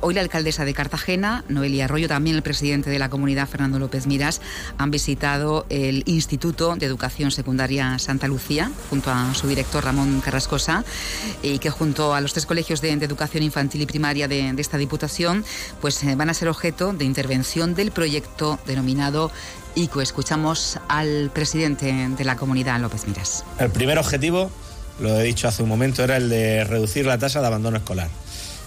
hoy 0.00 0.14
la 0.14 0.22
alcaldesa 0.22 0.64
de 0.64 0.72
Cartagena, 0.72 1.44
Noelia 1.48 1.84
Arroyo, 1.84 2.08
también 2.08 2.36
el 2.36 2.42
presidente 2.42 2.88
de 2.88 2.98
la 2.98 3.10
comunidad, 3.10 3.46
Fernando 3.46 3.78
López 3.78 4.06
Miras, 4.06 4.40
han 4.78 4.89
visitado 4.90 5.66
el 5.68 6.02
Instituto 6.06 6.76
de 6.76 6.86
Educación 6.86 7.30
Secundaria 7.30 7.98
Santa 7.98 8.28
Lucía, 8.28 8.70
junto 8.88 9.10
a 9.10 9.34
su 9.34 9.48
director 9.48 9.84
Ramón 9.84 10.20
Carrascosa, 10.20 10.84
y 11.42 11.58
que 11.58 11.70
junto 11.70 12.14
a 12.14 12.20
los 12.20 12.32
tres 12.32 12.46
colegios 12.46 12.80
de, 12.80 12.90
educación 12.92 13.42
infantil 13.42 13.82
y 13.82 13.86
primaria 13.86 14.28
de, 14.28 14.54
esta 14.58 14.76
Diputación, 14.76 15.44
pues 15.80 16.02
eh, 16.02 16.14
van 16.14 16.30
a 16.30 16.34
ser 16.34 16.48
objeto 16.48 16.92
de 16.92 17.04
intervención 17.04 17.74
del 17.74 17.92
proyecto 17.92 18.58
denominado 18.66 19.30
ICO. 19.74 20.00
Escuchamos 20.00 20.78
al 20.88 21.30
presidente 21.32 22.08
de 22.16 22.24
la 22.24 22.36
comunidad, 22.36 22.80
López 22.80 23.06
Miras. 23.06 23.44
El 23.58 23.70
primer 23.70 23.98
objetivo, 23.98 24.50
lo 25.00 25.18
he 25.20 25.24
dicho 25.24 25.48
hace 25.48 25.62
un 25.62 25.68
momento, 25.68 26.04
era 26.04 26.16
el 26.16 26.28
de 26.28 26.64
reducir 26.64 27.06
la 27.06 27.18
tasa 27.18 27.40
de 27.40 27.46
abandono 27.46 27.78
escolar. 27.78 28.08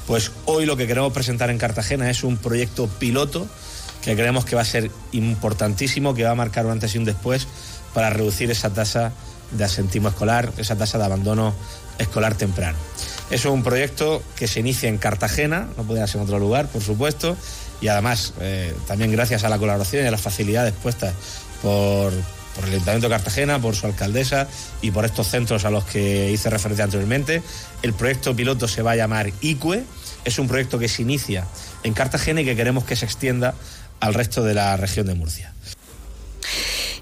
Pues 0.08 0.32
hoy 0.46 0.66
lo 0.66 0.76
que 0.76 0.88
queremos 0.88 1.14
presentar 1.14 1.50
en 1.50 1.58
Cartagena 1.58 2.10
es 2.10 2.24
un 2.24 2.38
proyecto 2.38 2.88
piloto 2.88 3.48
que 4.04 4.16
creemos 4.16 4.46
que 4.46 4.56
va 4.56 4.62
a 4.62 4.66
ser 4.66 4.92
importantísimo, 5.12 6.14
que 6.14 6.24
va 6.24 6.32
a 6.32 6.36
marcar 6.36 6.66
un 6.66 6.72
antes 6.72 6.94
y 6.96 6.98
un 6.98 7.06
después 7.06 7.48
para 7.94 8.10
reducir 8.10 8.52
esa 8.52 8.72
tasa 8.72 9.14
de 9.52 9.64
asentismo 9.64 10.10
escolar, 10.10 10.52
esa 10.58 10.76
tasa 10.76 10.98
de 10.98 11.06
abandono 11.06 11.54
escolar 11.98 12.36
temprano. 12.36 12.78
Eso 13.30 13.50
es 13.50 13.54
un 13.54 13.64
proyecto 13.64 14.22
que 14.36 14.48
se 14.48 14.60
inicia 14.60 14.90
en 14.90 14.98
Cartagena, 14.98 15.68
no 15.78 15.84
podía 15.84 16.06
ser 16.08 16.18
en 16.18 16.24
otro 16.24 16.40
lugar, 16.40 16.68
por 16.68 16.82
supuesto, 16.82 17.38
y 17.82 17.88
además 17.88 18.34
eh, 18.42 18.76
también 18.88 19.12
gracias 19.12 19.44
a 19.44 19.50
la 19.50 19.58
colaboración 19.58 20.04
y 20.04 20.08
a 20.08 20.12
las 20.12 20.22
facilidades 20.22 20.74
puestas 20.74 21.14
por, 21.62 22.12
por 22.56 22.66
el 22.66 22.72
Ayuntamiento 22.72 23.08
de 23.08 23.16
Cartagena, 23.16 23.60
por 23.60 23.76
su 23.76 23.86
alcaldesa 23.86 24.48
y 24.82 24.92
por 24.92 25.06
estos 25.06 25.28
centros 25.28 25.66
a 25.66 25.70
los 25.70 25.86
que 25.86 26.32
hice 26.32 26.50
referencia 26.50 26.86
anteriormente. 26.86 27.42
El 27.82 27.94
proyecto 27.94 28.36
piloto 28.36 28.68
se 28.68 28.82
va 28.82 28.92
a 28.92 28.96
llamar 28.96 29.32
ICUE, 29.42 29.84
es 30.26 30.40
un 30.40 30.48
proyecto 30.48 30.80
que 30.80 30.88
se 30.88 31.02
inicia 31.02 31.46
en 31.84 31.94
Cartagena 31.94 32.42
y 32.42 32.46
que 32.46 32.56
queremos 32.56 32.86
que 32.86 32.96
se 32.96 33.06
extienda 33.06 33.56
al 34.04 34.14
resto 34.14 34.44
de 34.44 34.54
la 34.54 34.76
región 34.76 35.08
de 35.08 35.16
Murcia. 35.16 35.54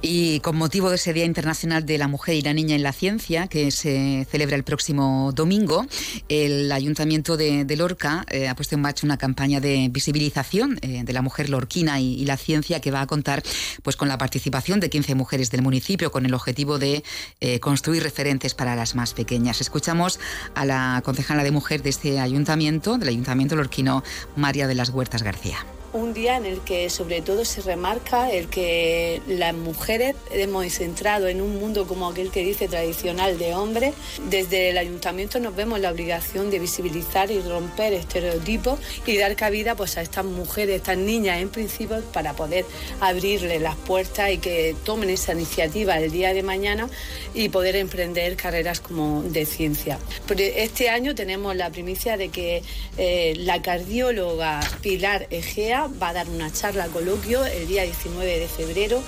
Y 0.04 0.40
con 0.40 0.56
motivo 0.56 0.90
de 0.90 0.96
ese 0.96 1.14
Día 1.14 1.26
Internacional 1.26 1.86
de 1.86 2.00
la 2.00 2.08
Mujer 2.08 2.36
y 2.36 2.42
la 2.42 2.54
Niña 2.54 2.76
en 2.76 2.82
la 2.82 2.92
Ciencia, 2.92 3.48
que 3.48 3.70
se 3.70 4.26
celebra 4.32 4.56
el 4.56 4.64
próximo 4.64 5.32
domingo, 5.34 5.86
el 6.28 6.72
Ayuntamiento 6.72 7.38
de, 7.38 7.66
Lorca 7.76 8.26
eh, 8.30 8.48
ha 8.48 8.56
puesto 8.56 8.76
en 8.76 8.82
marcha 8.82 9.06
una 9.06 9.18
campaña 9.18 9.60
de 9.60 9.90
visibilización 9.92 10.80
eh, 10.82 11.04
de 11.04 11.14
la 11.14 11.22
mujer 11.22 11.50
lorquina 11.50 12.00
y, 12.00 12.26
la 12.26 12.38
ciencia 12.38 12.82
que 12.82 12.92
va 12.92 13.02
a 13.02 13.08
contar 13.08 13.44
pues, 13.84 13.96
con 13.96 14.08
la 14.08 14.18
participación 14.18 14.80
de 14.80 14.90
15 14.90 15.16
mujeres 15.16 15.50
del 15.50 15.62
municipio 15.62 16.12
con 16.12 16.26
el 16.26 16.34
objetivo 16.34 16.80
de 16.80 17.04
eh, 17.40 17.60
construir 17.60 18.04
referentes 18.04 18.54
para 18.54 18.76
las 18.76 18.96
más 18.96 19.14
pequeñas. 19.14 19.62
Escuchamos 19.62 20.20
a 20.56 20.66
la 20.66 21.02
concejala 21.04 21.44
de 21.44 21.52
mujer 21.52 21.82
de 21.84 21.90
este 21.90 22.20
ayuntamiento, 22.20 22.98
del 22.98 23.10
Ayuntamiento 23.10 23.56
Lorquino, 23.56 24.04
María 24.36 24.68
de 24.68 24.76
las 24.76 24.90
Huertas 24.90 25.24
García 25.24 25.58
un 25.94 26.14
día 26.14 26.38
en 26.38 26.46
el 26.46 26.62
que 26.62 26.90
sobre 26.90 27.22
todo 27.22 27.44
se 27.46 27.62
remarca 27.62 28.32
el 28.32 28.48
que 28.48 29.22
las 29.28 29.54
mujeres 29.54 30.16
hemos 30.32 30.66
centrado 30.72 31.28
en 31.28 31.42
un 31.42 31.60
mundo 31.60 31.86
como 31.88 32.08
aquel 32.08 32.32
que 32.32 32.44
dice 32.44 32.68
tradicional 32.68 33.38
de 33.38 33.54
hombres. 33.54 33.94
Desde 34.30 34.70
el 34.70 34.78
ayuntamiento 34.78 35.40
nos 35.40 35.56
vemos 35.56 35.80
la 35.80 35.92
obligación 35.92 36.50
de 36.50 36.60
visibilizar 36.60 37.32
y 37.32 37.42
romper 37.42 37.94
estereotipos 37.94 38.80
y 39.06 39.18
dar 39.18 39.36
cabida 39.36 39.76
pues, 39.76 39.98
a 39.98 40.02
estas 40.02 40.26
mujeres, 40.26 40.78
estas 40.78 40.98
niñas 40.98 41.42
en 41.42 41.50
principio 41.50 42.02
para 42.14 42.34
poder 42.34 42.66
abrirles 43.00 43.62
las 43.62 43.76
puertas 43.76 44.32
y 44.32 44.38
que 44.38 44.76
tomen 44.86 45.10
esa 45.10 45.34
iniciativa 45.34 45.98
el 45.98 46.12
día 46.12 46.34
de 46.34 46.44
mañana 46.44 46.90
y 47.34 47.50
poder 47.50 47.76
emprender 47.76 48.36
carreras 48.36 48.80
como 48.80 49.24
de 49.24 49.46
ciencia. 49.46 50.00
este 50.38 50.90
año 50.90 51.16
tenemos 51.16 51.56
la 51.56 51.70
primicia 51.70 52.18
de 52.18 52.30
que 52.30 52.64
eh, 52.98 53.34
la 53.38 53.62
cardióloga 53.62 54.62
Pilar 54.82 55.28
Egea 55.30 55.81
va 55.88 56.10
a 56.10 56.14
dar 56.14 56.30
una 56.30 56.52
charla 56.52 56.88
coloquio 56.88 57.46
el 57.46 57.68
día 57.68 57.84
19 57.84 58.40
de 58.40 58.48
febrero 58.48 59.02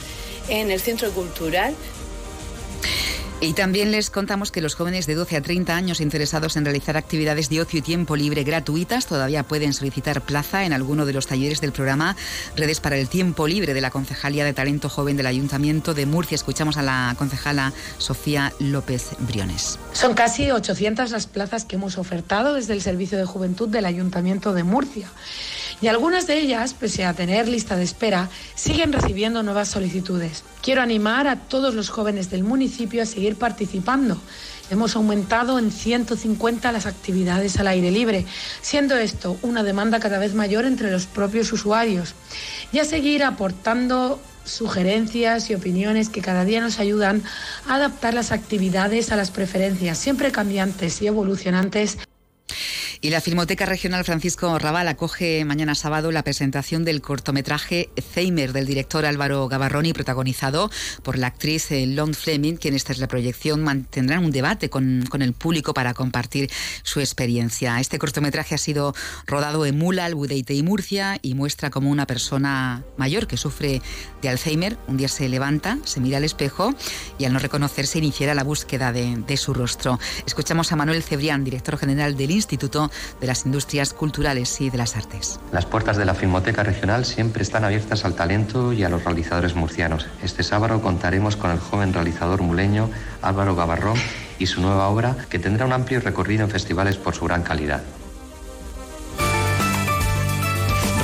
en 0.49 0.71
el 0.71 0.79
Centro 0.79 1.11
Cultural 1.11 1.75
y 3.43 3.51
también 3.51 3.91
les 3.91 4.09
contamos 4.09 4.51
que 4.51 4.61
los 4.61 4.73
jóvenes 4.73 5.05
de 5.05 5.15
12 5.15 5.35
a 5.35 5.41
30 5.41 5.75
años 5.75 5.99
interesados 5.99 6.55
en 6.55 6.63
realizar 6.63 6.95
actividades 6.95 7.49
de 7.49 7.59
ocio 7.59 7.79
y 7.79 7.81
tiempo 7.81 8.15
libre 8.15 8.45
gratuitas 8.45 9.05
todavía 9.05 9.43
pueden 9.43 9.73
solicitar 9.73 10.21
plaza 10.21 10.63
en 10.63 10.71
alguno 10.71 11.05
de 11.05 11.11
los 11.11 11.27
talleres 11.27 11.59
del 11.59 11.73
programa 11.73 12.15
Redes 12.55 12.79
para 12.79 12.95
el 12.95 13.09
Tiempo 13.09 13.45
Libre 13.45 13.73
de 13.73 13.81
la 13.81 13.91
Concejalía 13.91 14.45
de 14.45 14.53
Talento 14.53 14.87
Joven 14.87 15.17
del 15.17 15.25
Ayuntamiento 15.25 15.93
de 15.93 16.05
Murcia. 16.05 16.35
Escuchamos 16.35 16.77
a 16.77 16.83
la 16.83 17.15
concejala 17.17 17.73
Sofía 17.97 18.53
López 18.59 19.09
Briones. 19.19 19.77
Son 19.91 20.13
casi 20.13 20.49
800 20.49 21.11
las 21.11 21.27
plazas 21.27 21.65
que 21.65 21.75
hemos 21.75 21.97
ofertado 21.97 22.53
desde 22.53 22.71
el 22.71 22.81
Servicio 22.81 23.17
de 23.17 23.25
Juventud 23.25 23.67
del 23.67 23.83
Ayuntamiento 23.83 24.53
de 24.53 24.63
Murcia. 24.63 25.09
Y 25.83 25.89
algunas 25.89 26.27
de 26.27 26.39
ellas, 26.39 26.73
pese 26.73 27.03
a 27.03 27.13
tener 27.13 27.49
lista 27.49 27.75
de 27.75 27.83
espera, 27.83 28.29
siguen 28.55 28.93
recibiendo 28.93 29.43
nuevas 29.43 29.67
solicitudes. 29.67 30.45
Quiero 30.61 30.81
animar 30.81 31.27
a 31.27 31.35
todos 31.35 31.75
los 31.75 31.89
jóvenes 31.89 32.29
del 32.29 32.45
municipio 32.45 33.03
a 33.03 33.05
seguir 33.05 33.35
participando. 33.35 34.17
Hemos 34.69 34.95
aumentado 34.95 35.59
en 35.59 35.73
150 35.73 36.71
las 36.71 36.85
actividades 36.85 37.59
al 37.59 37.67
aire 37.67 37.91
libre, 37.91 38.25
siendo 38.61 38.95
esto 38.95 39.37
una 39.41 39.61
demanda 39.61 39.99
cada 39.99 40.19
vez 40.19 40.33
mayor 40.33 40.63
entre 40.63 40.89
los 40.89 41.05
propios 41.05 41.51
usuarios. 41.51 42.15
Y 42.71 42.79
a 42.79 42.85
seguir 42.85 43.21
aportando 43.21 44.21
sugerencias 44.45 45.49
y 45.49 45.55
opiniones 45.55 46.07
que 46.07 46.21
cada 46.21 46.45
día 46.45 46.61
nos 46.61 46.79
ayudan 46.79 47.23
a 47.67 47.75
adaptar 47.75 48.13
las 48.13 48.31
actividades 48.31 49.11
a 49.11 49.17
las 49.17 49.31
preferencias 49.31 49.97
siempre 49.97 50.31
cambiantes 50.31 51.01
y 51.01 51.07
evolucionantes 51.07 51.97
Y 53.03 53.09
la 53.09 53.19
Filmoteca 53.19 53.65
Regional 53.65 54.05
Francisco 54.05 54.57
Raval 54.57 54.87
acoge 54.87 55.43
mañana 55.43 55.75
sábado 55.75 56.09
la 56.13 56.23
presentación 56.23 56.85
del 56.85 57.01
cortometraje 57.01 57.89
Zeimer 58.01 58.53
del 58.53 58.65
director 58.65 59.05
Álvaro 59.05 59.49
Gavarroni, 59.49 59.91
protagonizado 59.91 60.71
por 61.03 61.17
la 61.17 61.27
actriz 61.27 61.69
eh, 61.71 61.85
Lon 61.85 62.13
Fleming, 62.13 62.55
quien 62.55 62.75
esta 62.75 62.93
es 62.93 62.99
la 62.99 63.09
proyección 63.09 63.61
mantendrán 63.61 64.23
un 64.23 64.31
debate 64.31 64.69
con, 64.69 65.03
con, 65.09 65.21
el 65.21 65.33
público 65.33 65.73
para 65.73 65.93
compartir 65.93 66.49
su 66.83 67.01
experiencia. 67.01 67.77
Este 67.81 67.99
cortometraje 67.99 68.55
ha 68.55 68.57
sido 68.57 68.95
rodado 69.27 69.65
en 69.65 69.77
Mula, 69.77 70.05
Albudeite 70.05 70.53
y 70.53 70.63
Murcia 70.63 71.19
y 71.21 71.33
muestra 71.33 71.71
como 71.71 71.91
una 71.91 72.07
persona 72.07 72.85
mayor 72.95 73.27
que 73.27 73.35
sufre 73.35 73.81
de 74.21 74.29
Alzheimer 74.29 74.77
un 74.87 74.95
día 74.95 75.09
se 75.09 75.27
levanta, 75.27 75.77
se 75.83 75.99
mira 75.99 76.19
al 76.19 76.23
espejo 76.23 76.73
y 77.17 77.25
al 77.25 77.33
no 77.33 77.39
reconocerse 77.39 77.97
iniciará 77.97 78.33
la 78.33 78.45
búsqueda 78.45 78.93
de, 78.93 79.17
de 79.27 79.35
su 79.35 79.53
rostro. 79.53 79.99
Escuchamos 80.25 80.71
a 80.71 80.77
Manuel 80.77 81.03
Cebrián, 81.03 81.43
director 81.43 81.77
general 81.77 82.15
del 82.15 82.31
Instituto 82.31 82.92
de 83.19 83.27
las 83.27 83.45
Industrias 83.45 83.93
Culturales 83.93 84.59
y 84.61 84.69
de 84.69 84.77
las 84.77 84.95
Artes. 84.95 85.39
Las 85.51 85.65
puertas 85.65 85.97
de 85.97 86.05
la 86.05 86.15
Filmoteca 86.15 86.63
Regional 86.63 87.05
siempre 87.05 87.43
están 87.43 87.63
abiertas 87.63 88.05
al 88.05 88.15
talento 88.15 88.73
y 88.73 88.83
a 88.83 88.89
los 88.89 89.03
realizadores 89.03 89.55
murcianos. 89.55 90.07
Este 90.21 90.43
sábado 90.43 90.81
contaremos 90.81 91.35
con 91.35 91.51
el 91.51 91.59
joven 91.59 91.93
realizador 91.93 92.41
muleño 92.41 92.89
Álvaro 93.21 93.55
Gavarrón 93.55 93.97
y 94.39 94.47
su 94.47 94.61
nueva 94.61 94.87
obra 94.87 95.15
que 95.29 95.39
tendrá 95.39 95.65
un 95.65 95.73
amplio 95.73 95.99
recorrido 95.99 96.43
en 96.43 96.49
festivales 96.49 96.97
por 96.97 97.15
su 97.15 97.25
gran 97.25 97.43
calidad. 97.43 97.81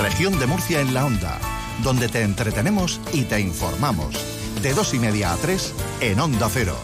Región 0.02 0.39
de 0.39 0.47
Murcia 0.47 0.80
en 0.82 0.93
la 0.93 1.06
Onda, 1.06 1.38
donde 1.84 2.08
te 2.08 2.21
entretenemos 2.21 3.02
y 3.13 3.23
te 3.23 3.39
informamos. 3.39 4.15
De 4.62 4.73
dos 4.73 4.93
y 4.93 4.99
media 4.99 5.34
a 5.34 5.38
tres 5.38 5.73
en 6.02 6.19
Onda 6.19 6.49
Cero. 6.49 6.78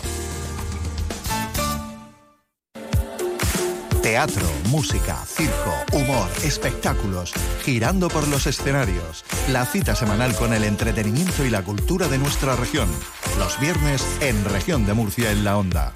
Teatro, 4.06 4.48
música, 4.70 5.18
circo, 5.26 5.74
humor, 5.91 6.30
espectáculos, 6.44 7.34
girando 7.63 8.08
por 8.08 8.28
los 8.28 8.46
escenarios. 8.46 9.26
La 9.50 9.65
cita 9.65 9.96
semanal 9.96 10.36
con 10.36 10.54
el 10.54 10.63
entretenimiento 10.63 11.44
y 11.44 11.50
la 11.50 11.63
cultura 11.63 12.08
de 12.08 12.20
nuestra 12.20 12.56
región. 12.56 12.88
Los 13.39 13.60
viernes 13.60 14.06
en 14.22 14.46
Región 14.46 14.86
de 14.86 14.94
Murcia 14.94 15.32
en 15.32 15.44
la 15.44 15.58
Onda. 15.58 15.91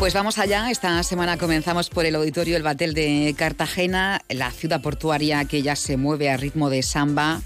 Pues 0.00 0.12
vamos 0.12 0.38
allá. 0.38 0.72
Esta 0.72 1.00
semana 1.04 1.38
comenzamos 1.38 1.88
por 1.88 2.04
el 2.04 2.16
Auditorio 2.16 2.56
El 2.56 2.64
Batel 2.64 2.94
de 2.94 3.32
Cartagena, 3.38 4.22
la 4.28 4.50
ciudad 4.50 4.82
portuaria 4.82 5.44
que 5.44 5.62
ya 5.62 5.76
se 5.76 5.96
mueve 5.96 6.30
a 6.30 6.36
ritmo 6.36 6.68
de 6.68 6.82
samba, 6.82 7.42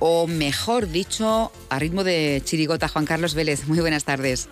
o 0.00 0.26
mejor 0.26 0.88
dicho, 0.88 1.52
a 1.68 1.78
ritmo 1.78 2.02
de 2.02 2.42
chirigota. 2.44 2.88
Juan 2.88 3.06
Carlos 3.06 3.34
Vélez, 3.34 3.68
muy 3.68 3.78
buenas 3.78 4.02
tardes. 4.02 4.48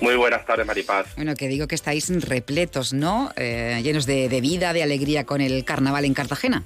Muy 0.00 0.16
buenas 0.16 0.44
tardes, 0.44 0.66
Maripaz. 0.66 1.14
Bueno, 1.16 1.34
que 1.34 1.48
digo 1.48 1.66
que 1.66 1.74
estáis 1.74 2.10
repletos, 2.28 2.92
¿no? 2.92 3.30
Eh, 3.36 3.80
llenos 3.82 4.06
de, 4.06 4.28
de, 4.28 4.40
vida, 4.40 4.72
de 4.72 4.82
alegría 4.82 5.24
con 5.24 5.40
el 5.40 5.64
carnaval 5.64 6.04
en 6.04 6.14
Cartagena. 6.14 6.64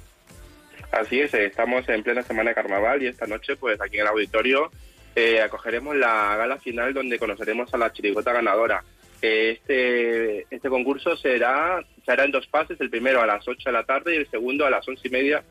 Así 0.91 1.21
es, 1.21 1.33
estamos 1.33 1.87
en 1.87 2.03
plena 2.03 2.23
semana 2.23 2.49
de 2.49 2.55
carnaval 2.55 3.03
y 3.03 3.07
esta 3.07 3.27
noche, 3.27 3.55
pues 3.55 3.79
aquí 3.79 3.97
en 3.97 4.01
el 4.01 4.07
auditorio, 4.07 4.71
eh, 5.15 5.41
acogeremos 5.41 5.95
la 5.95 6.35
gala 6.35 6.57
final 6.57 6.93
donde 6.93 7.19
conoceremos 7.19 7.73
a 7.73 7.77
la 7.77 7.93
chirigota 7.93 8.33
ganadora. 8.33 8.83
Este, 9.21 10.47
este 10.49 10.69
concurso 10.69 11.15
será, 11.17 11.83
será 12.05 12.23
en 12.23 12.31
dos 12.31 12.47
pases, 12.47 12.79
el 12.81 12.89
primero 12.89 13.21
a 13.21 13.27
las 13.27 13.47
8 13.47 13.61
de 13.65 13.73
la 13.73 13.83
tarde 13.83 14.15
y 14.15 14.17
el 14.17 14.29
segundo 14.29 14.65
a 14.65 14.69
las 14.69 14.87
once 14.87 15.07
y 15.07 15.11
media 15.11 15.43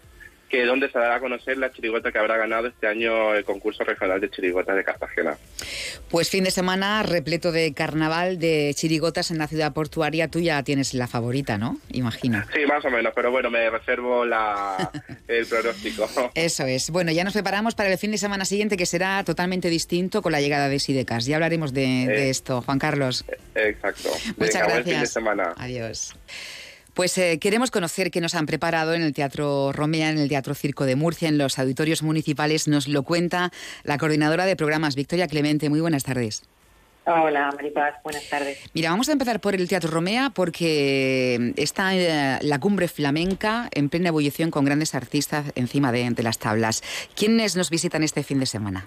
que 0.48 0.64
donde 0.64 0.90
se 0.90 0.98
dará 0.98 1.16
a 1.16 1.20
conocer 1.20 1.58
la 1.58 1.70
chirigota 1.70 2.10
que 2.10 2.18
habrá 2.18 2.36
ganado 2.36 2.68
este 2.68 2.86
año 2.86 3.34
el 3.34 3.44
concurso 3.44 3.84
regional 3.84 4.20
de 4.20 4.30
chirigotas 4.30 4.76
de 4.76 4.84
Cartagena. 4.84 5.36
Pues 6.10 6.30
fin 6.30 6.44
de 6.44 6.50
semana 6.50 7.02
repleto 7.02 7.52
de 7.52 7.74
carnaval 7.74 8.38
de 8.38 8.72
chirigotas 8.74 9.30
en 9.30 9.38
la 9.38 9.46
ciudad 9.46 9.72
portuaria. 9.72 10.28
Tú 10.28 10.40
ya 10.40 10.62
tienes 10.62 10.94
la 10.94 11.06
favorita, 11.06 11.58
¿no? 11.58 11.78
Imagino. 11.90 12.42
Sí, 12.52 12.60
más 12.66 12.84
o 12.84 12.90
menos, 12.90 13.12
pero 13.14 13.30
bueno, 13.30 13.50
me 13.50 13.68
reservo 13.68 14.24
la, 14.24 14.90
el 15.28 15.46
pronóstico. 15.46 16.08
Eso 16.34 16.64
es. 16.64 16.90
Bueno, 16.90 17.12
ya 17.12 17.24
nos 17.24 17.34
preparamos 17.34 17.74
para 17.74 17.90
el 17.90 17.98
fin 17.98 18.10
de 18.10 18.18
semana 18.18 18.44
siguiente 18.44 18.76
que 18.76 18.86
será 18.86 19.22
totalmente 19.24 19.68
distinto 19.68 20.22
con 20.22 20.32
la 20.32 20.40
llegada 20.40 20.68
de 20.68 20.78
Sidecas. 20.78 21.26
Ya 21.26 21.36
hablaremos 21.36 21.74
de, 21.74 22.04
eh, 22.04 22.06
de 22.06 22.30
esto, 22.30 22.62
Juan 22.62 22.78
Carlos. 22.78 23.24
Exacto. 23.54 24.10
Muchas 24.36 24.54
Venga, 24.54 24.58
gracias. 24.58 24.72
Buen 24.72 24.84
fin 24.84 25.00
de 25.00 25.06
semana. 25.06 25.54
Adiós. 25.56 26.14
Pues 26.98 27.16
eh, 27.16 27.38
queremos 27.38 27.70
conocer 27.70 28.10
qué 28.10 28.20
nos 28.20 28.34
han 28.34 28.46
preparado 28.46 28.92
en 28.92 29.02
el 29.02 29.12
Teatro 29.12 29.70
Romea, 29.70 30.10
en 30.10 30.18
el 30.18 30.28
Teatro 30.28 30.52
Circo 30.52 30.84
de 30.84 30.96
Murcia, 30.96 31.28
en 31.28 31.38
los 31.38 31.60
auditorios 31.60 32.02
municipales. 32.02 32.66
Nos 32.66 32.88
lo 32.88 33.04
cuenta 33.04 33.52
la 33.84 33.98
coordinadora 33.98 34.46
de 34.46 34.56
programas, 34.56 34.96
Victoria 34.96 35.28
Clemente. 35.28 35.70
Muy 35.70 35.80
buenas 35.80 36.02
tardes. 36.02 36.42
Hola, 37.06 37.52
Maripaz, 37.54 38.02
buenas 38.02 38.28
tardes. 38.28 38.58
Mira, 38.74 38.90
vamos 38.90 39.08
a 39.08 39.12
empezar 39.12 39.38
por 39.38 39.54
el 39.54 39.68
Teatro 39.68 39.92
Romea 39.92 40.30
porque 40.30 41.52
está 41.56 41.94
eh, 41.94 42.40
la 42.42 42.58
cumbre 42.58 42.88
flamenca 42.88 43.68
en 43.72 43.90
plena 43.90 44.08
ebullición 44.08 44.50
con 44.50 44.64
grandes 44.64 44.96
artistas 44.96 45.52
encima 45.54 45.92
de, 45.92 46.10
de 46.10 46.22
las 46.24 46.40
tablas. 46.40 46.82
¿Quiénes 47.14 47.54
nos 47.54 47.70
visitan 47.70 48.02
este 48.02 48.24
fin 48.24 48.40
de 48.40 48.46
semana? 48.46 48.84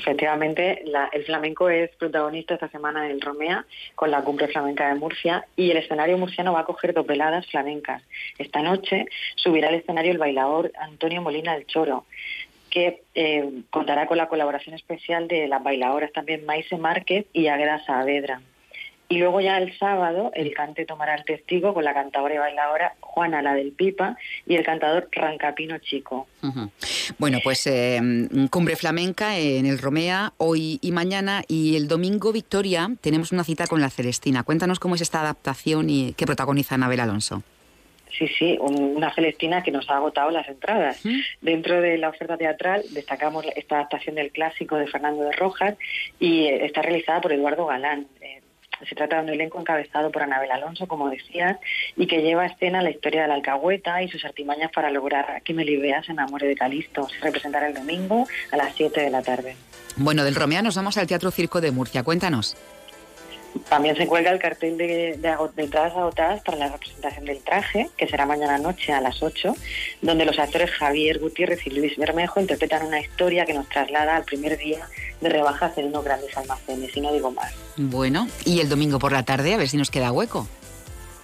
Efectivamente, 0.00 0.82
el 1.12 1.24
flamenco 1.24 1.68
es 1.68 1.90
protagonista 1.96 2.54
esta 2.54 2.70
semana 2.70 3.04
en 3.04 3.12
el 3.12 3.20
Romea 3.20 3.66
con 3.94 4.10
la 4.10 4.22
cumbre 4.22 4.48
flamenca 4.48 4.88
de 4.88 4.94
Murcia 4.94 5.44
y 5.56 5.70
el 5.70 5.76
escenario 5.76 6.16
murciano 6.16 6.54
va 6.54 6.60
a 6.60 6.64
coger 6.64 6.94
dos 6.94 7.06
veladas 7.06 7.46
flamencas. 7.48 8.02
Esta 8.38 8.62
noche 8.62 9.04
subirá 9.36 9.68
al 9.68 9.74
escenario 9.74 10.12
el 10.12 10.16
bailador 10.16 10.72
Antonio 10.80 11.20
Molina 11.20 11.52
del 11.52 11.66
Choro, 11.66 12.06
que 12.70 13.02
eh, 13.14 13.62
contará 13.68 14.06
con 14.06 14.16
la 14.16 14.28
colaboración 14.28 14.74
especial 14.74 15.28
de 15.28 15.46
las 15.48 15.62
bailadoras 15.62 16.12
también 16.12 16.46
Maise 16.46 16.78
Márquez 16.78 17.26
y 17.34 17.48
Agra 17.48 17.84
Saavedra. 17.84 18.40
Y 19.10 19.18
luego 19.18 19.40
ya 19.40 19.58
el 19.58 19.76
sábado 19.76 20.30
el 20.34 20.54
cante 20.54 20.86
tomará 20.86 21.16
el 21.16 21.24
testigo 21.24 21.74
con 21.74 21.84
la 21.84 21.92
cantadora 21.92 22.32
y 22.36 22.38
bailadora 22.38 22.94
Juana 23.00 23.42
la 23.42 23.54
del 23.54 23.72
Pipa 23.72 24.16
y 24.46 24.54
el 24.54 24.64
cantador 24.64 25.08
Rancapino 25.10 25.78
Chico. 25.78 26.28
Uh 26.42 26.46
-huh. 26.46 26.70
Bueno, 27.18 27.38
pues 27.42 27.66
eh, 27.66 28.00
cumbre 28.50 28.76
flamenca 28.76 29.36
en 29.36 29.66
el 29.66 29.78
Romea 29.78 30.32
hoy 30.36 30.78
y 30.80 30.92
mañana 30.92 31.42
y 31.48 31.74
el 31.74 31.88
domingo, 31.88 32.32
Victoria, 32.32 32.88
tenemos 33.00 33.32
una 33.32 33.42
cita 33.42 33.66
con 33.66 33.80
la 33.80 33.90
Celestina. 33.90 34.44
Cuéntanos 34.44 34.78
cómo 34.78 34.94
es 34.94 35.00
esta 35.00 35.20
adaptación 35.22 35.90
y 35.90 36.14
qué 36.16 36.24
protagoniza 36.24 36.76
Anabel 36.76 37.00
Alonso. 37.00 37.42
Sí, 38.16 38.28
sí, 38.28 38.58
una 38.60 39.12
Celestina 39.14 39.62
que 39.62 39.70
nos 39.70 39.88
ha 39.90 39.96
agotado 39.96 40.30
las 40.30 40.48
entradas. 40.48 41.04
¿Mm? 41.04 41.20
Dentro 41.40 41.80
de 41.80 41.98
la 41.98 42.10
oferta 42.10 42.36
teatral 42.36 42.82
destacamos 42.90 43.44
esta 43.56 43.76
adaptación 43.76 44.14
del 44.14 44.30
clásico 44.30 44.76
de 44.76 44.86
Fernando 44.86 45.22
de 45.24 45.32
Rojas 45.32 45.76
y 46.20 46.46
está 46.46 46.82
realizada 46.82 47.20
por 47.20 47.32
Eduardo 47.32 47.66
Galán. 47.66 48.06
Se 48.88 48.94
trata 48.94 49.16
de 49.16 49.22
un 49.22 49.28
elenco 49.28 49.60
encabezado 49.60 50.10
por 50.10 50.22
Anabel 50.22 50.50
Alonso, 50.50 50.86
como 50.86 51.10
decías, 51.10 51.58
y 51.96 52.06
que 52.06 52.22
lleva 52.22 52.42
a 52.42 52.46
escena 52.46 52.82
la 52.82 52.90
historia 52.90 53.22
de 53.22 53.28
la 53.28 53.34
alcahueta 53.34 54.02
y 54.02 54.08
sus 54.08 54.24
artimañas 54.24 54.70
para 54.72 54.90
lograr 54.90 55.42
que 55.42 55.54
Melibea 55.54 56.02
se 56.02 56.12
enamore 56.12 56.46
de 56.46 56.54
Calisto. 56.54 57.08
Se 57.08 57.20
representará 57.20 57.68
el 57.68 57.74
domingo 57.74 58.26
a 58.52 58.56
las 58.56 58.74
7 58.74 59.00
de 59.00 59.10
la 59.10 59.22
tarde. 59.22 59.56
Bueno, 59.96 60.24
del 60.24 60.34
Romea 60.34 60.62
nos 60.62 60.76
vamos 60.76 60.96
al 60.96 61.06
Teatro 61.06 61.30
Circo 61.30 61.60
de 61.60 61.70
Murcia. 61.70 62.02
Cuéntanos. 62.02 62.56
También 63.68 63.96
se 63.96 64.06
cuelga 64.06 64.30
el 64.30 64.38
cartel 64.38 64.76
de, 64.76 65.16
de, 65.16 65.62
entradas 65.62 65.96
agotadas 65.96 66.42
para 66.42 66.58
la 66.58 66.68
representación 66.68 67.24
del 67.24 67.38
traje, 67.42 67.90
que 67.96 68.06
será 68.06 68.26
mañana 68.26 68.58
noche 68.58 68.92
a 68.92 69.00
las 69.00 69.22
8, 69.22 69.54
donde 70.02 70.24
los 70.24 70.38
actores 70.38 70.70
Javier 70.70 71.18
Gutiérrez 71.18 71.66
y 71.66 71.70
Luis 71.70 71.96
Bermejo 71.96 72.40
interpretan 72.40 72.86
una 72.86 73.00
historia 73.00 73.44
que 73.44 73.54
nos 73.54 73.68
traslada 73.68 74.16
al 74.16 74.24
primer 74.24 74.56
día 74.58 74.86
de 75.20 75.28
rebajas 75.28 75.76
en 75.78 75.86
unos 75.86 76.04
grandes 76.04 76.36
almacenes, 76.36 76.96
y 76.96 77.00
no 77.00 77.12
digo 77.12 77.30
más. 77.30 77.52
Bueno, 77.76 78.28
y 78.44 78.60
el 78.60 78.68
domingo 78.68 78.98
por 78.98 79.12
la 79.12 79.24
tarde, 79.24 79.54
a 79.54 79.56
ver 79.56 79.68
si 79.68 79.76
nos 79.76 79.90
queda 79.90 80.12
hueco. 80.12 80.46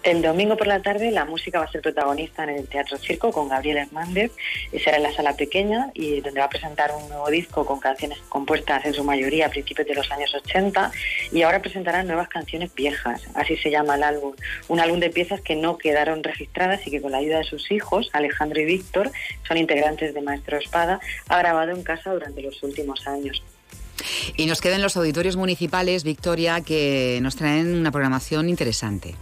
El 0.07 0.23
domingo 0.23 0.57
por 0.57 0.69
la 0.69 0.81
tarde 0.83 1.11
la 1.11 1.25
música 1.25 1.59
va 1.59 1.64
a 1.64 1.73
ser 1.73 1.83
protagonista 1.83 2.45
en 2.45 2.51
el 2.51 2.69
Teatro 2.69 2.97
Circo 2.97 3.33
con 3.33 3.49
Gabriel 3.49 3.79
Hernández 3.79 4.31
y 4.71 4.79
será 4.79 4.99
en 4.99 5.03
la 5.03 5.12
sala 5.12 5.35
pequeña 5.35 5.90
y 5.95 6.21
donde 6.21 6.38
va 6.38 6.47
a 6.47 6.49
presentar 6.49 6.92
un 6.95 7.09
nuevo 7.09 7.29
disco 7.29 7.66
con 7.66 7.81
canciones 7.81 8.21
compuestas 8.29 8.85
en 8.87 8.95
su 8.95 9.03
mayoría 9.03 9.47
a 9.47 9.49
principios 9.49 9.88
de 9.88 9.97
los 9.97 10.09
años 10.12 10.33
80 10.33 10.92
y 11.33 11.42
ahora 11.42 11.61
presentará 11.61 12.05
nuevas 12.05 12.29
canciones 12.29 12.73
viejas, 12.73 13.21
así 13.35 13.57
se 13.57 13.69
llama 13.69 13.97
el 13.97 14.05
álbum, 14.05 14.37
un 14.69 14.79
álbum 14.79 15.01
de 15.01 15.11
piezas 15.11 15.40
que 15.40 15.57
no 15.57 15.77
quedaron 15.77 16.23
registradas 16.23 16.87
y 16.87 16.92
que 16.92 17.03
con 17.03 17.11
la 17.11 17.19
ayuda 17.19 17.38
de 17.38 17.45
sus 17.45 17.69
hijos, 17.73 18.09
Alejandro 18.12 18.61
y 18.61 18.64
Víctor, 18.64 19.11
son 19.49 19.57
integrantes 19.57 20.14
de 20.14 20.21
Maestro 20.21 20.57
Espada, 20.57 21.01
ha 21.27 21.38
grabado 21.38 21.73
en 21.73 21.83
casa 21.83 22.12
durante 22.12 22.42
los 22.42 22.62
últimos 22.62 23.05
años. 23.09 23.42
Y 24.37 24.47
nos 24.47 24.61
quedan 24.61 24.83
los 24.83 24.97
auditorios 24.97 25.35
municipales, 25.35 26.05
Victoria, 26.05 26.61
que 26.61 27.19
nos 27.23 27.35
traen 27.35 27.75
una 27.75 27.90
programación 27.90 28.49
interesante. 28.49 29.16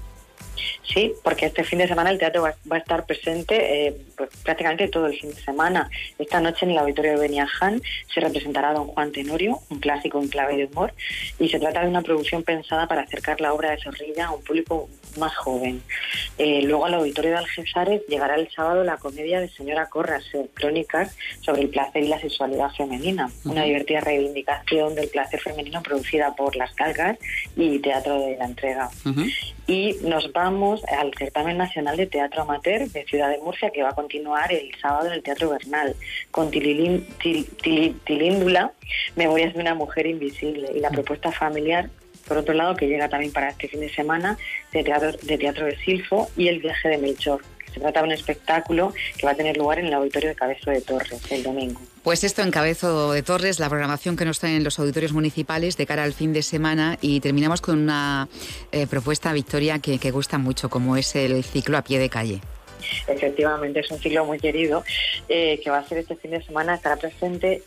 Sí, 0.83 1.13
porque 1.23 1.47
este 1.47 1.65
fin 1.65 1.79
de 1.79 1.89
semana 1.89 2.11
el 2.11 2.19
teatro 2.19 2.43
va, 2.43 2.55
a 2.71 2.79
estar 2.79 3.07
presente 3.07 3.87
eh, 3.87 3.97
pues, 4.17 4.31
prácticamente 4.43 4.89
todo 4.89 5.07
el 5.07 5.19
fin 5.19 5.31
de 5.31 5.41
semana. 5.41 5.91
Esta 6.19 6.41
noche 6.41 6.65
en 6.67 6.73
el 6.73 6.79
auditorio 6.79 7.13
de 7.13 7.19
Beniaján 7.19 7.83
se 8.13 8.21
representará 8.21 8.73
Don 8.73 8.89
Juan 8.89 9.13
Tenorio, 9.13 9.59
un 9.71 9.81
clásico 9.81 10.21
en 10.21 10.29
clave 10.29 10.57
de 10.57 10.67
humor, 10.67 10.93
y 11.39 11.49
se 11.49 11.59
trata 11.59 11.83
de 11.83 11.89
una 11.89 12.03
producción 12.03 12.43
pensada 12.43 12.87
para 12.87 13.03
acercar 13.03 13.41
la 13.41 13.53
obra 13.53 13.71
de 13.71 13.83
Zorrilla 13.83 14.27
a 14.27 14.33
un 14.33 14.43
público 14.43 14.89
más 15.19 15.35
joven. 15.37 15.83
Eh, 16.39 16.63
luego 16.63 16.87
al 16.87 16.95
auditorio 16.95 17.33
de 17.33 17.39
Algesares 17.39 18.03
llegará 18.09 18.37
el 18.37 18.49
sábado 18.51 18.85
la 18.85 18.97
comedia 18.97 19.41
de 19.41 19.49
Señora 19.49 19.87
Corras, 19.87 20.25
eh, 20.35 20.49
Crónicas 20.55 21.17
sobre 21.41 21.63
el 21.63 21.69
placer 21.69 22.05
y 22.05 22.09
la 22.09 22.21
sexualidad 22.21 22.71
femenina, 22.71 23.27
uh 23.27 23.29
-huh. 23.29 23.51
una 23.51 23.65
divertida 23.65 24.01
reivindicación 24.01 24.95
del 24.95 25.09
placer 25.09 25.41
femenino 25.41 25.83
producida 25.83 26.35
por 26.37 26.55
Las 26.55 26.73
Calgas 26.75 27.19
y 27.57 27.81
Teatro 27.81 28.21
de 28.21 28.37
la 28.37 28.45
Entrega. 28.45 28.89
Uh 29.05 29.09
-huh. 29.09 29.55
Y 29.67 29.97
nos 30.03 30.29
va 30.29 30.45
vamos 30.45 30.85
al 30.85 31.11
certamen 31.17 31.57
nacional 31.57 31.97
de 31.97 32.07
teatro 32.07 32.43
amateur 32.43 32.87
de 32.87 33.05
Ciudad 33.07 33.31
de 33.31 33.39
Murcia 33.39 33.71
que 33.71 33.83
va 33.83 33.89
a 33.91 33.95
continuar 33.95 34.53
el 34.53 34.71
sábado 34.79 35.07
en 35.07 35.15
el 35.15 35.23
Teatro 35.23 35.49
Bernal 35.49 35.97
con 36.31 36.51
Tilíndula, 36.51 37.13
Memorias 39.17 39.55
de 39.55 39.61
una 39.61 39.75
mujer 39.75 40.07
invisible 40.07 40.69
y 40.75 40.81
la 40.81 40.91
propuesta 40.91 41.33
familiar 41.33 41.89
por 42.27 42.39
otro 42.39 42.55
lado, 42.55 42.75
que 42.77 42.87
llega 42.87 43.09
también 43.09 43.33
para 43.33 43.51
este 43.51 43.69
fin 43.69 43.81
de 43.81 43.93
semana 43.93 44.39
de 44.73 44.83
teatro 44.83 45.67
de, 45.67 45.77
Silfo 45.85 46.31
y 46.37 46.49
el 46.49 46.61
viaje 46.61 46.89
de 46.89 46.99
Melchor. 46.99 47.43
Se 47.73 47.81
trata 47.81 48.01
de 48.01 48.07
un 48.07 48.13
espectáculo 48.13 48.95
que 49.19 49.27
va 49.27 49.33
a 49.33 49.35
tener 49.35 49.57
lugar 49.57 49.81
en 49.81 49.87
el 49.87 49.95
auditorio 49.95 50.29
de 50.29 50.37
Cabezo 50.37 50.71
de 50.71 50.81
Torres 50.81 51.21
el 51.31 51.43
domingo. 51.43 51.81
Pues 52.05 52.23
esto 52.23 52.43
en 52.43 52.53
Cabezo 52.53 53.13
de 53.13 53.23
Torres, 53.23 53.59
la 53.59 53.69
programación 53.69 54.17
que 54.17 54.25
nos 54.25 54.39
traen 54.39 54.63
los 54.63 54.79
auditorios 54.79 55.13
municipales 55.13 55.77
de 55.77 55.87
cara 55.87 56.05
al 56.05 56.13
fin 56.13 56.33
de 56.33 56.43
semana 56.43 56.99
y 57.01 57.19
terminamos 57.21 57.61
con 57.61 57.79
una 57.79 58.29
eh, 58.71 58.87
propuesta, 58.87 59.33
Victoria, 59.33 59.81
que, 59.81 59.99
que 59.99 60.11
gusta 60.13 60.39
mucho, 60.39 60.71
como 60.71 60.97
es 60.97 61.17
el 61.17 61.43
ciclo 61.43 61.77
a 61.77 61.83
pie 61.83 61.99
de 61.99 62.09
calle. 62.09 62.41
Efectivamente, 63.07 63.81
es 63.81 63.91
un 63.91 63.99
ciclo 63.99 64.25
muy 64.25 64.39
querido 64.39 64.85
eh, 65.29 65.61
que 65.63 65.71
va 65.71 65.79
a 65.79 65.89
ser 65.89 65.99
este 65.99 66.17
fin 66.17 66.33
de 66.33 66.43
semana, 66.43 66.75
estará 66.75 66.97
presente 66.97 67.63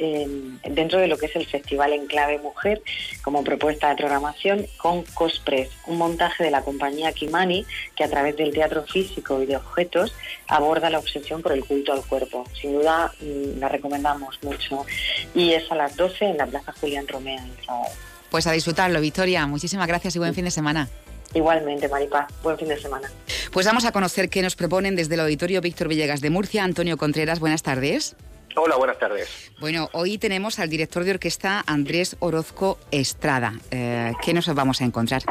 dentro 0.70 1.00
de 1.00 1.08
lo 1.08 1.18
que 1.18 1.28
es 1.28 1.36
el 1.36 1.46
Festival 1.46 1.94
Enclave 1.94 2.40
Mujer 2.40 2.82
como 3.24 3.44
propuesta 3.44 3.90
de 3.90 3.96
programación 3.96 4.66
con 4.78 5.04
Cospress, 5.04 5.70
un 5.86 5.98
montaje 5.98 6.44
de 6.44 6.52
la 6.52 6.62
compañía 6.62 7.12
Kimani 7.12 7.66
que 7.96 8.04
a 8.04 8.10
través 8.10 8.36
del 8.38 8.54
teatro 8.54 8.84
físico 8.84 9.42
y 9.42 9.46
de 9.46 9.58
objetos 9.58 10.14
aborda 10.48 10.90
la 10.90 11.00
obsesión 11.00 11.42
por 11.42 11.52
el 11.52 11.64
culto 11.66 11.94
al 11.94 12.06
cuerpo. 12.06 12.46
Sin 12.60 12.74
duda 12.74 13.12
mm, 13.20 13.60
la 13.60 13.70
recomendamos 13.70 14.42
mucho 14.44 14.86
y 15.34 15.54
es 15.54 15.72
a 15.72 15.76
las 15.76 15.96
12 15.96 16.26
en 16.26 16.38
la 16.38 16.46
Plaza 16.46 16.74
Julián 16.80 17.08
Romea 17.08 17.44
el 17.44 17.66
sábado. 17.66 17.92
Pues 18.30 18.46
a 18.48 18.52
disfrutarlo, 18.52 19.00
Victoria. 19.00 19.48
Muchísimas 19.48 19.88
gracias 19.88 20.16
y 20.16 20.20
buen 20.20 20.34
fin 20.34 20.46
de 20.46 20.52
semana. 20.52 20.90
Igualmente, 21.34 21.88
Maripaz. 21.88 22.28
Buen 22.44 22.58
fin 22.58 22.68
de 22.68 22.80
semana. 22.80 23.12
Pues 23.52 23.66
vamos 23.66 23.86
a 23.86 23.92
conocer 23.92 24.30
qué 24.30 24.42
nos 24.42 24.56
proponen 24.56 24.96
desde 24.96 25.16
el 25.16 25.22
Auditorio 25.22 25.62
Víctor 25.62 25.88
Villegas 25.88 26.22
de 26.22 26.30
Murcia. 26.30 26.64
Antonio 26.64 26.98
Contreras, 26.98 27.40
buenas 27.40 27.64
tardes. 27.64 28.16
Hola, 28.60 28.76
buenas 28.76 28.98
tardes. 28.98 29.52
Bueno, 29.60 29.88
hoy 29.94 30.18
tenemos 30.18 30.58
al 30.58 30.70
director 30.70 31.04
de 31.04 31.12
orquesta 31.12 31.64
Andrés 31.68 32.16
Orozco 32.20 32.80
Estrada. 32.90 33.54
Eh, 33.70 34.14
¿Qué 34.24 34.34
nos 34.34 34.52
vamos 34.54 34.82
a 34.82 34.86
encontrar? 34.86 35.22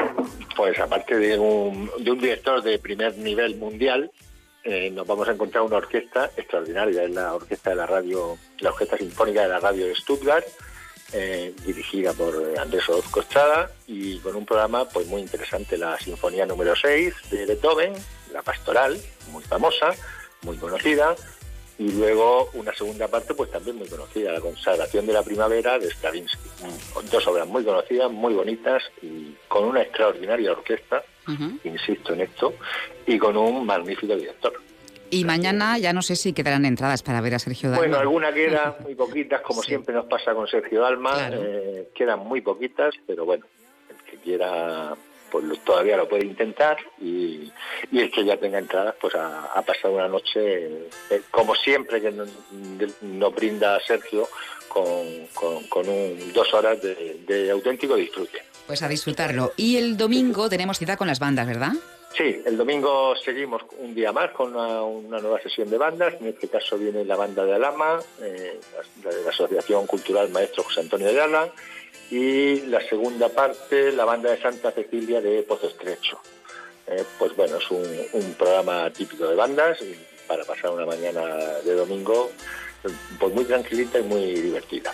Pues 0.55 0.79
aparte 0.79 1.17
de 1.17 1.37
un, 1.37 1.91
director 1.99 2.63
de 2.63 2.79
primer 2.79 3.17
nivel 3.17 3.57
mundial, 3.57 4.09
eh, 4.63 4.89
nos 4.91 5.05
vamos 5.05 5.27
a 5.27 5.33
encontrar 5.33 5.63
una 5.63 5.75
orquesta 5.75 6.31
extraordinaria. 6.37 7.03
Es 7.03 7.11
la 7.11 7.33
orquesta 7.33 7.71
de 7.71 7.75
la 7.75 7.85
radio, 7.85 8.37
la 8.59 8.69
orquesta 8.69 8.97
sinfónica 8.97 9.41
de 9.41 9.49
la 9.49 9.59
radio 9.59 9.87
de 9.87 9.95
Stuttgart, 9.95 10.45
eh, 11.13 11.53
dirigida 11.65 12.13
por 12.13 12.35
Andrés 12.59 12.87
Orozco 12.89 13.21
Estrada 13.21 13.71
y 13.87 14.19
con 14.19 14.35
un 14.35 14.45
programa 14.45 14.87
pues 14.89 15.07
muy 15.07 15.21
interesante, 15.21 15.77
la 15.77 15.97
Sinfonía 15.99 16.45
número 16.45 16.75
6 16.75 17.13
de 17.31 17.45
Beethoven, 17.45 17.93
la 18.33 18.41
Pastoral, 18.41 18.99
muy 19.31 19.43
famosa, 19.43 19.93
muy 20.41 20.57
conocida, 20.57 21.15
y 21.79 21.91
luego 21.91 22.49
una 22.53 22.73
segunda 22.73 23.07
parte 23.07 23.33
pues 23.33 23.51
también 23.51 23.77
muy 23.77 23.87
conocida, 23.87 24.31
la 24.31 24.41
Consagración 24.41 25.05
de 25.05 25.13
la 25.13 25.23
Primavera 25.23 25.77
de 25.77 25.91
Stravinsky. 25.91 26.49
Dos 27.11 27.27
obras 27.27 27.47
muy 27.47 27.63
conocidas, 27.63 28.11
muy 28.11 28.33
bonitas 28.33 28.83
y 29.01 29.35
con 29.47 29.65
una 29.65 29.81
extraordinaria 29.83 30.51
orquesta, 30.51 31.03
insisto 31.63 32.13
en 32.13 32.21
esto, 32.21 32.53
y 33.05 33.17
con 33.17 33.37
un 33.37 33.65
magnífico 33.65 34.15
director. 34.15 34.53
Y 35.09 35.25
mañana 35.25 35.77
ya 35.77 35.93
no 35.93 36.01
sé 36.01 36.15
si 36.15 36.33
quedarán 36.33 36.65
entradas 36.65 37.03
para 37.03 37.21
ver 37.21 37.35
a 37.35 37.39
Sergio 37.39 37.69
Dalma. 37.69 37.85
Bueno, 37.85 37.97
alguna 37.97 38.33
queda, 38.33 38.77
muy 38.83 38.95
poquitas, 38.95 39.41
como 39.41 39.63
siempre 39.63 39.93
nos 39.93 40.05
pasa 40.05 40.33
con 40.33 40.47
Sergio 40.47 40.81
Dalma. 40.81 41.29
Eh, 41.31 41.89
quedan 41.95 42.19
muy 42.19 42.41
poquitas, 42.41 42.95
pero 43.05 43.25
bueno, 43.25 43.45
el 43.89 44.11
que 44.11 44.17
quiera 44.17 44.95
pues 45.31 45.59
todavía 45.65 45.97
lo 45.97 46.07
puede 46.07 46.25
intentar 46.25 46.77
y, 47.01 47.51
el 47.91 48.09
que 48.11 48.23
ya 48.23 48.37
tenga 48.37 48.59
entradas 48.59 48.95
pues 48.99 49.13
ha, 49.15 49.61
pasado 49.61 49.95
una 49.95 50.07
noche 50.07 50.87
eh, 51.09 51.21
como 51.31 51.53
siempre 51.53 52.01
que 52.01 52.11
nos 52.11 53.35
brinda 53.35 53.77
Sergio 53.85 54.27
con, 54.69 55.89
un, 55.89 56.33
dos 56.33 56.53
horas 56.53 56.81
de, 56.81 57.21
de 57.27 57.51
auténtico 57.51 57.95
disfrute. 57.95 58.41
Pues 58.67 58.81
a 58.83 58.87
disfrutarlo. 58.87 59.53
Y 59.57 59.77
el 59.77 59.97
domingo 59.97 60.49
tenemos 60.49 60.77
cita 60.77 60.97
con 60.97 61.07
las 61.07 61.19
bandas, 61.19 61.47
¿verdad? 61.47 61.73
Sí, 62.17 62.41
el 62.45 62.57
domingo 62.57 63.15
seguimos 63.15 63.61
un 63.77 63.93
día 63.93 64.11
más 64.11 64.31
con 64.31 64.55
una, 64.55 65.19
nueva 65.19 65.39
sesión 65.39 65.69
de 65.69 65.77
bandas. 65.77 66.15
En 66.19 66.25
este 66.25 66.47
caso 66.47 66.75
viene 66.75 67.05
la 67.05 67.15
banda 67.15 67.45
de 67.45 67.53
Alama, 67.53 67.99
eh, 68.19 68.59
la, 69.03 69.11
de 69.11 69.23
la 69.23 69.29
Asociación 69.29 69.85
Cultural 69.85 70.29
Maestro 70.29 70.63
José 70.63 70.79
Antonio 70.81 71.13
de 71.13 71.21
Ala, 71.21 71.47
y 72.09 72.61
la 72.61 72.81
segunda 72.81 73.29
parte, 73.29 73.91
la 73.91 74.03
banda 74.05 74.31
de 74.31 74.41
Santa 74.41 74.71
Cecilia 74.71 75.21
de 75.21 75.43
Pozo 75.43 75.67
Estrecho. 75.67 76.19
Eh, 76.87 77.03
pues 77.19 77.35
bueno, 77.35 77.57
es 77.57 77.69
un, 77.69 78.33
programa 78.33 78.89
típico 78.89 79.27
de 79.27 79.35
bandas 79.35 79.77
para 80.27 80.43
pasar 80.43 80.71
una 80.71 80.87
mañana 80.87 81.21
de 81.63 81.75
domingo 81.75 82.31
pues 83.19 83.33
muy 83.33 83.43
tranquilita 83.45 83.99
y 83.99 84.03
muy 84.03 84.33
divertida. 84.41 84.91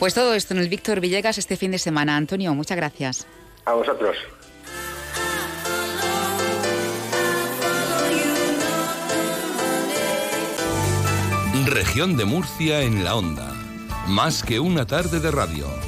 Pues 0.00 0.12
todo 0.12 0.34
esto 0.34 0.54
en 0.54 0.60
el 0.60 0.68
Víctor 0.68 0.98
Villegas 0.98 1.38
este 1.38 1.56
fin 1.56 1.70
de 1.70 1.78
semana. 1.78 2.16
Antonio, 2.16 2.52
muchas 2.54 2.76
gracias. 2.76 3.26
A 3.64 3.74
vosotros. 3.74 4.16
Región 11.70 12.16
de 12.16 12.24
Murcia 12.24 12.80
en 12.80 13.04
la 13.04 13.14
onda. 13.14 13.52
Más 14.06 14.42
que 14.42 14.58
una 14.58 14.86
tarde 14.86 15.20
de 15.20 15.30
radio. 15.30 15.87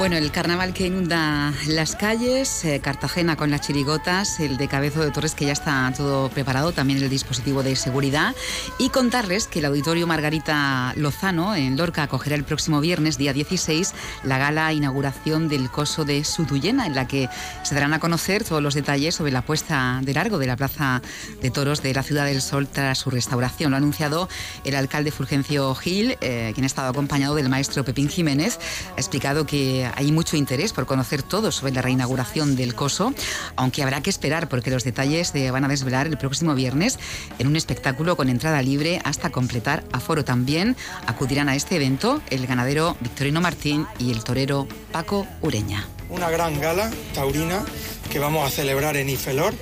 Bueno, 0.00 0.16
el 0.16 0.32
carnaval 0.32 0.72
que 0.72 0.86
inunda 0.86 1.52
las 1.66 1.94
calles, 1.94 2.64
eh, 2.64 2.80
Cartagena 2.82 3.36
con 3.36 3.50
las 3.50 3.60
chirigotas, 3.60 4.40
el 4.40 4.56
de 4.56 4.66
Cabezo 4.66 5.04
de 5.04 5.10
Torres 5.10 5.34
que 5.34 5.44
ya 5.44 5.52
está 5.52 5.92
todo 5.94 6.30
preparado, 6.30 6.72
también 6.72 7.02
el 7.02 7.10
dispositivo 7.10 7.62
de 7.62 7.76
seguridad. 7.76 8.34
Y 8.78 8.88
contarles 8.88 9.46
que 9.46 9.58
el 9.58 9.66
Auditorio 9.66 10.06
Margarita 10.06 10.94
Lozano 10.96 11.54
en 11.54 11.76
Lorca 11.76 12.04
acogerá 12.04 12.34
el 12.34 12.44
próximo 12.44 12.80
viernes, 12.80 13.18
día 13.18 13.34
16, 13.34 13.92
la 14.24 14.38
gala 14.38 14.72
inauguración 14.72 15.50
del 15.50 15.70
coso 15.70 16.06
de 16.06 16.24
Sutuyena, 16.24 16.86
en 16.86 16.94
la 16.94 17.06
que 17.06 17.28
se 17.62 17.74
darán 17.74 17.92
a 17.92 18.00
conocer 18.00 18.42
todos 18.42 18.62
los 18.62 18.72
detalles 18.72 19.16
sobre 19.16 19.32
la 19.32 19.42
puesta 19.42 20.00
de 20.02 20.14
largo 20.14 20.38
de 20.38 20.46
la 20.46 20.56
Plaza 20.56 21.02
de 21.42 21.50
Toros 21.50 21.82
de 21.82 21.92
la 21.92 22.02
Ciudad 22.02 22.24
del 22.24 22.40
Sol 22.40 22.68
tras 22.68 22.96
su 22.96 23.10
restauración. 23.10 23.72
Lo 23.72 23.76
ha 23.76 23.78
anunciado 23.78 24.30
el 24.64 24.76
alcalde 24.76 25.10
Fulgencio 25.10 25.74
Gil, 25.74 26.16
eh, 26.22 26.52
quien 26.54 26.64
ha 26.64 26.68
estado 26.68 26.88
acompañado 26.88 27.34
del 27.34 27.50
maestro 27.50 27.84
Pepín 27.84 28.08
Jiménez. 28.08 28.58
Ha 28.96 29.00
explicado 29.00 29.44
que 29.44 29.89
hay 29.96 30.12
mucho 30.12 30.36
interés 30.36 30.72
por 30.72 30.86
conocer 30.86 31.22
todo 31.22 31.52
sobre 31.52 31.72
la 31.72 31.82
reinauguración 31.82 32.56
del 32.56 32.74
coso, 32.74 33.12
aunque 33.56 33.82
habrá 33.82 34.00
que 34.02 34.10
esperar 34.10 34.48
porque 34.48 34.70
los 34.70 34.84
detalles 34.84 35.28
se 35.28 35.50
van 35.50 35.64
a 35.64 35.68
desvelar 35.68 36.06
el 36.06 36.18
próximo 36.18 36.54
viernes 36.54 36.98
en 37.38 37.46
un 37.46 37.56
espectáculo 37.56 38.16
con 38.16 38.28
entrada 38.28 38.62
libre 38.62 39.00
hasta 39.04 39.30
completar 39.30 39.84
aforo. 39.92 40.24
También 40.24 40.76
acudirán 41.06 41.48
a 41.48 41.56
este 41.56 41.76
evento 41.76 42.22
el 42.30 42.46
ganadero 42.46 42.96
Victorino 43.00 43.40
Martín 43.40 43.86
y 43.98 44.12
el 44.12 44.24
torero 44.24 44.66
Paco 44.92 45.26
Ureña. 45.40 45.86
Una 46.08 46.30
gran 46.30 46.60
gala 46.60 46.90
taurina 47.14 47.64
que 48.10 48.18
vamos 48.18 48.46
a 48.46 48.50
celebrar 48.50 48.96
en 48.96 49.08
Ifelor 49.08 49.54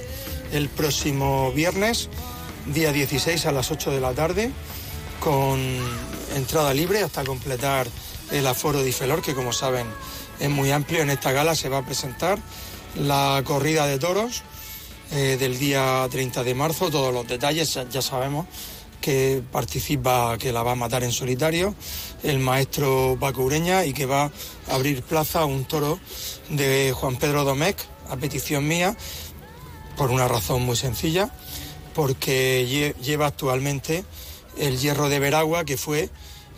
el 0.52 0.68
próximo 0.68 1.52
viernes, 1.52 2.08
día 2.66 2.92
16 2.92 3.46
a 3.46 3.52
las 3.52 3.70
8 3.70 3.90
de 3.90 4.00
la 4.00 4.12
tarde, 4.14 4.50
con 5.20 5.60
entrada 6.34 6.72
libre 6.72 7.02
hasta 7.02 7.24
completar 7.24 7.86
el 8.30 8.46
aforo 8.46 8.82
de 8.82 8.88
Ifelor, 8.88 9.22
que 9.22 9.34
como 9.34 9.52
saben 9.52 9.86
es 10.40 10.50
muy 10.50 10.70
amplio. 10.70 11.02
En 11.02 11.10
esta 11.10 11.32
gala 11.32 11.54
se 11.54 11.68
va 11.68 11.78
a 11.78 11.84
presentar 11.84 12.38
la 12.96 13.42
corrida 13.44 13.86
de 13.86 13.98
toros 13.98 14.42
eh, 15.12 15.36
del 15.38 15.58
día 15.58 16.06
30 16.10 16.44
de 16.44 16.54
marzo. 16.54 16.90
Todos 16.90 17.12
los 17.12 17.26
detalles 17.26 17.78
ya 17.90 18.02
sabemos 18.02 18.46
que 19.00 19.42
participa, 19.52 20.36
que 20.38 20.52
la 20.52 20.62
va 20.62 20.72
a 20.72 20.74
matar 20.74 21.04
en 21.04 21.12
solitario, 21.12 21.74
el 22.22 22.38
maestro 22.38 23.16
Paco 23.18 23.42
Ureña 23.42 23.84
y 23.84 23.92
que 23.92 24.06
va 24.06 24.24
a 24.24 24.74
abrir 24.74 25.02
plaza 25.02 25.42
a 25.42 25.44
un 25.44 25.64
toro 25.64 26.00
de 26.48 26.92
Juan 26.94 27.16
Pedro 27.16 27.44
Domecq, 27.44 27.78
a 28.10 28.16
petición 28.16 28.66
mía, 28.66 28.96
por 29.96 30.10
una 30.10 30.28
razón 30.28 30.62
muy 30.62 30.76
sencilla, 30.76 31.30
porque 31.94 32.94
lleva 33.00 33.26
actualmente 33.26 34.04
el 34.56 34.78
hierro 34.78 35.08
de 35.08 35.18
Veragua, 35.20 35.64
que 35.64 35.76
fue 35.76 36.10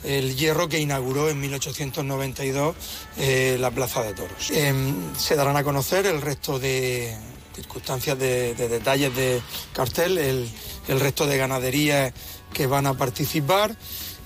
el 0.05 0.37
hierro 0.37 0.69
que 0.69 0.79
inauguró 0.79 1.29
en 1.29 1.41
1892 1.41 2.75
eh, 3.19 3.57
la 3.61 3.71
Plaza 3.71 4.03
de 4.03 4.15
Toros. 4.15 4.51
Em, 4.51 5.15
se 5.17 5.37
darán 5.37 5.57
a 5.57 5.65
conocer 5.65 6.07
el 6.07 6.21
resto 6.21 6.59
de 6.59 7.17
circunstancias, 7.55 8.19
de, 8.19 8.55
detalles 8.55 9.15
de 9.15 9.43
cartel, 9.73 10.19
el, 10.19 11.01
resto 11.01 11.27
de 11.27 11.37
ganaderías 11.37 12.13
que 12.53 12.67
van 12.67 12.87
a 12.87 12.95
participar. 12.95 13.77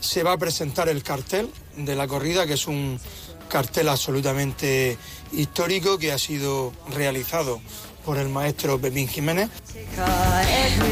Se 0.00 0.22
va 0.22 0.32
a 0.32 0.38
presentar 0.38 0.88
el 0.88 1.02
cartel 1.02 1.50
de 1.76 1.96
la 1.96 2.06
corrida, 2.06 2.46
que 2.46 2.54
es 2.54 2.66
un 2.66 3.00
cartel 3.48 3.88
absolutamente 3.88 4.98
histórico 5.32 5.98
que 5.98 6.12
ha 6.12 6.18
sido 6.18 6.72
realizado 6.90 7.60
por 8.04 8.18
el 8.18 8.28
maestro 8.28 8.78
Bebín 8.78 9.08
Jiménez. 9.08 9.48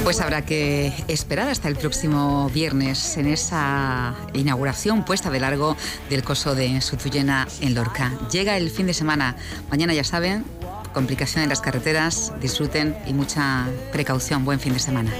Pues 0.04 0.20
habrá 0.20 0.42
que 0.42 0.92
esperar 1.08 1.48
hasta 1.48 1.68
el 1.68 1.76
próximo 1.76 2.50
viernes 2.50 3.16
en 3.16 3.26
esa 3.26 4.14
inauguración 4.32 5.04
puesta 5.04 5.30
de 5.30 5.40
largo 5.40 5.76
del 6.10 6.22
coso 6.22 6.54
de 6.54 6.80
Sutuyena 6.80 7.46
en 7.60 7.74
Lorca. 7.74 8.12
Llega 8.30 8.56
el 8.56 8.70
fin 8.70 8.86
de 8.86 8.94
semana. 8.94 9.36
Mañana 9.70 9.94
ya 9.94 10.04
saben, 10.04 10.44
complicación 10.92 11.42
en 11.42 11.48
las 11.48 11.60
carreteras, 11.60 12.32
disfruten 12.40 12.96
y 13.06 13.12
mucha 13.12 13.66
precaución. 13.92 14.44
Buen 14.44 14.60
fin 14.60 14.74
de 14.74 14.80
semana. 14.80 15.10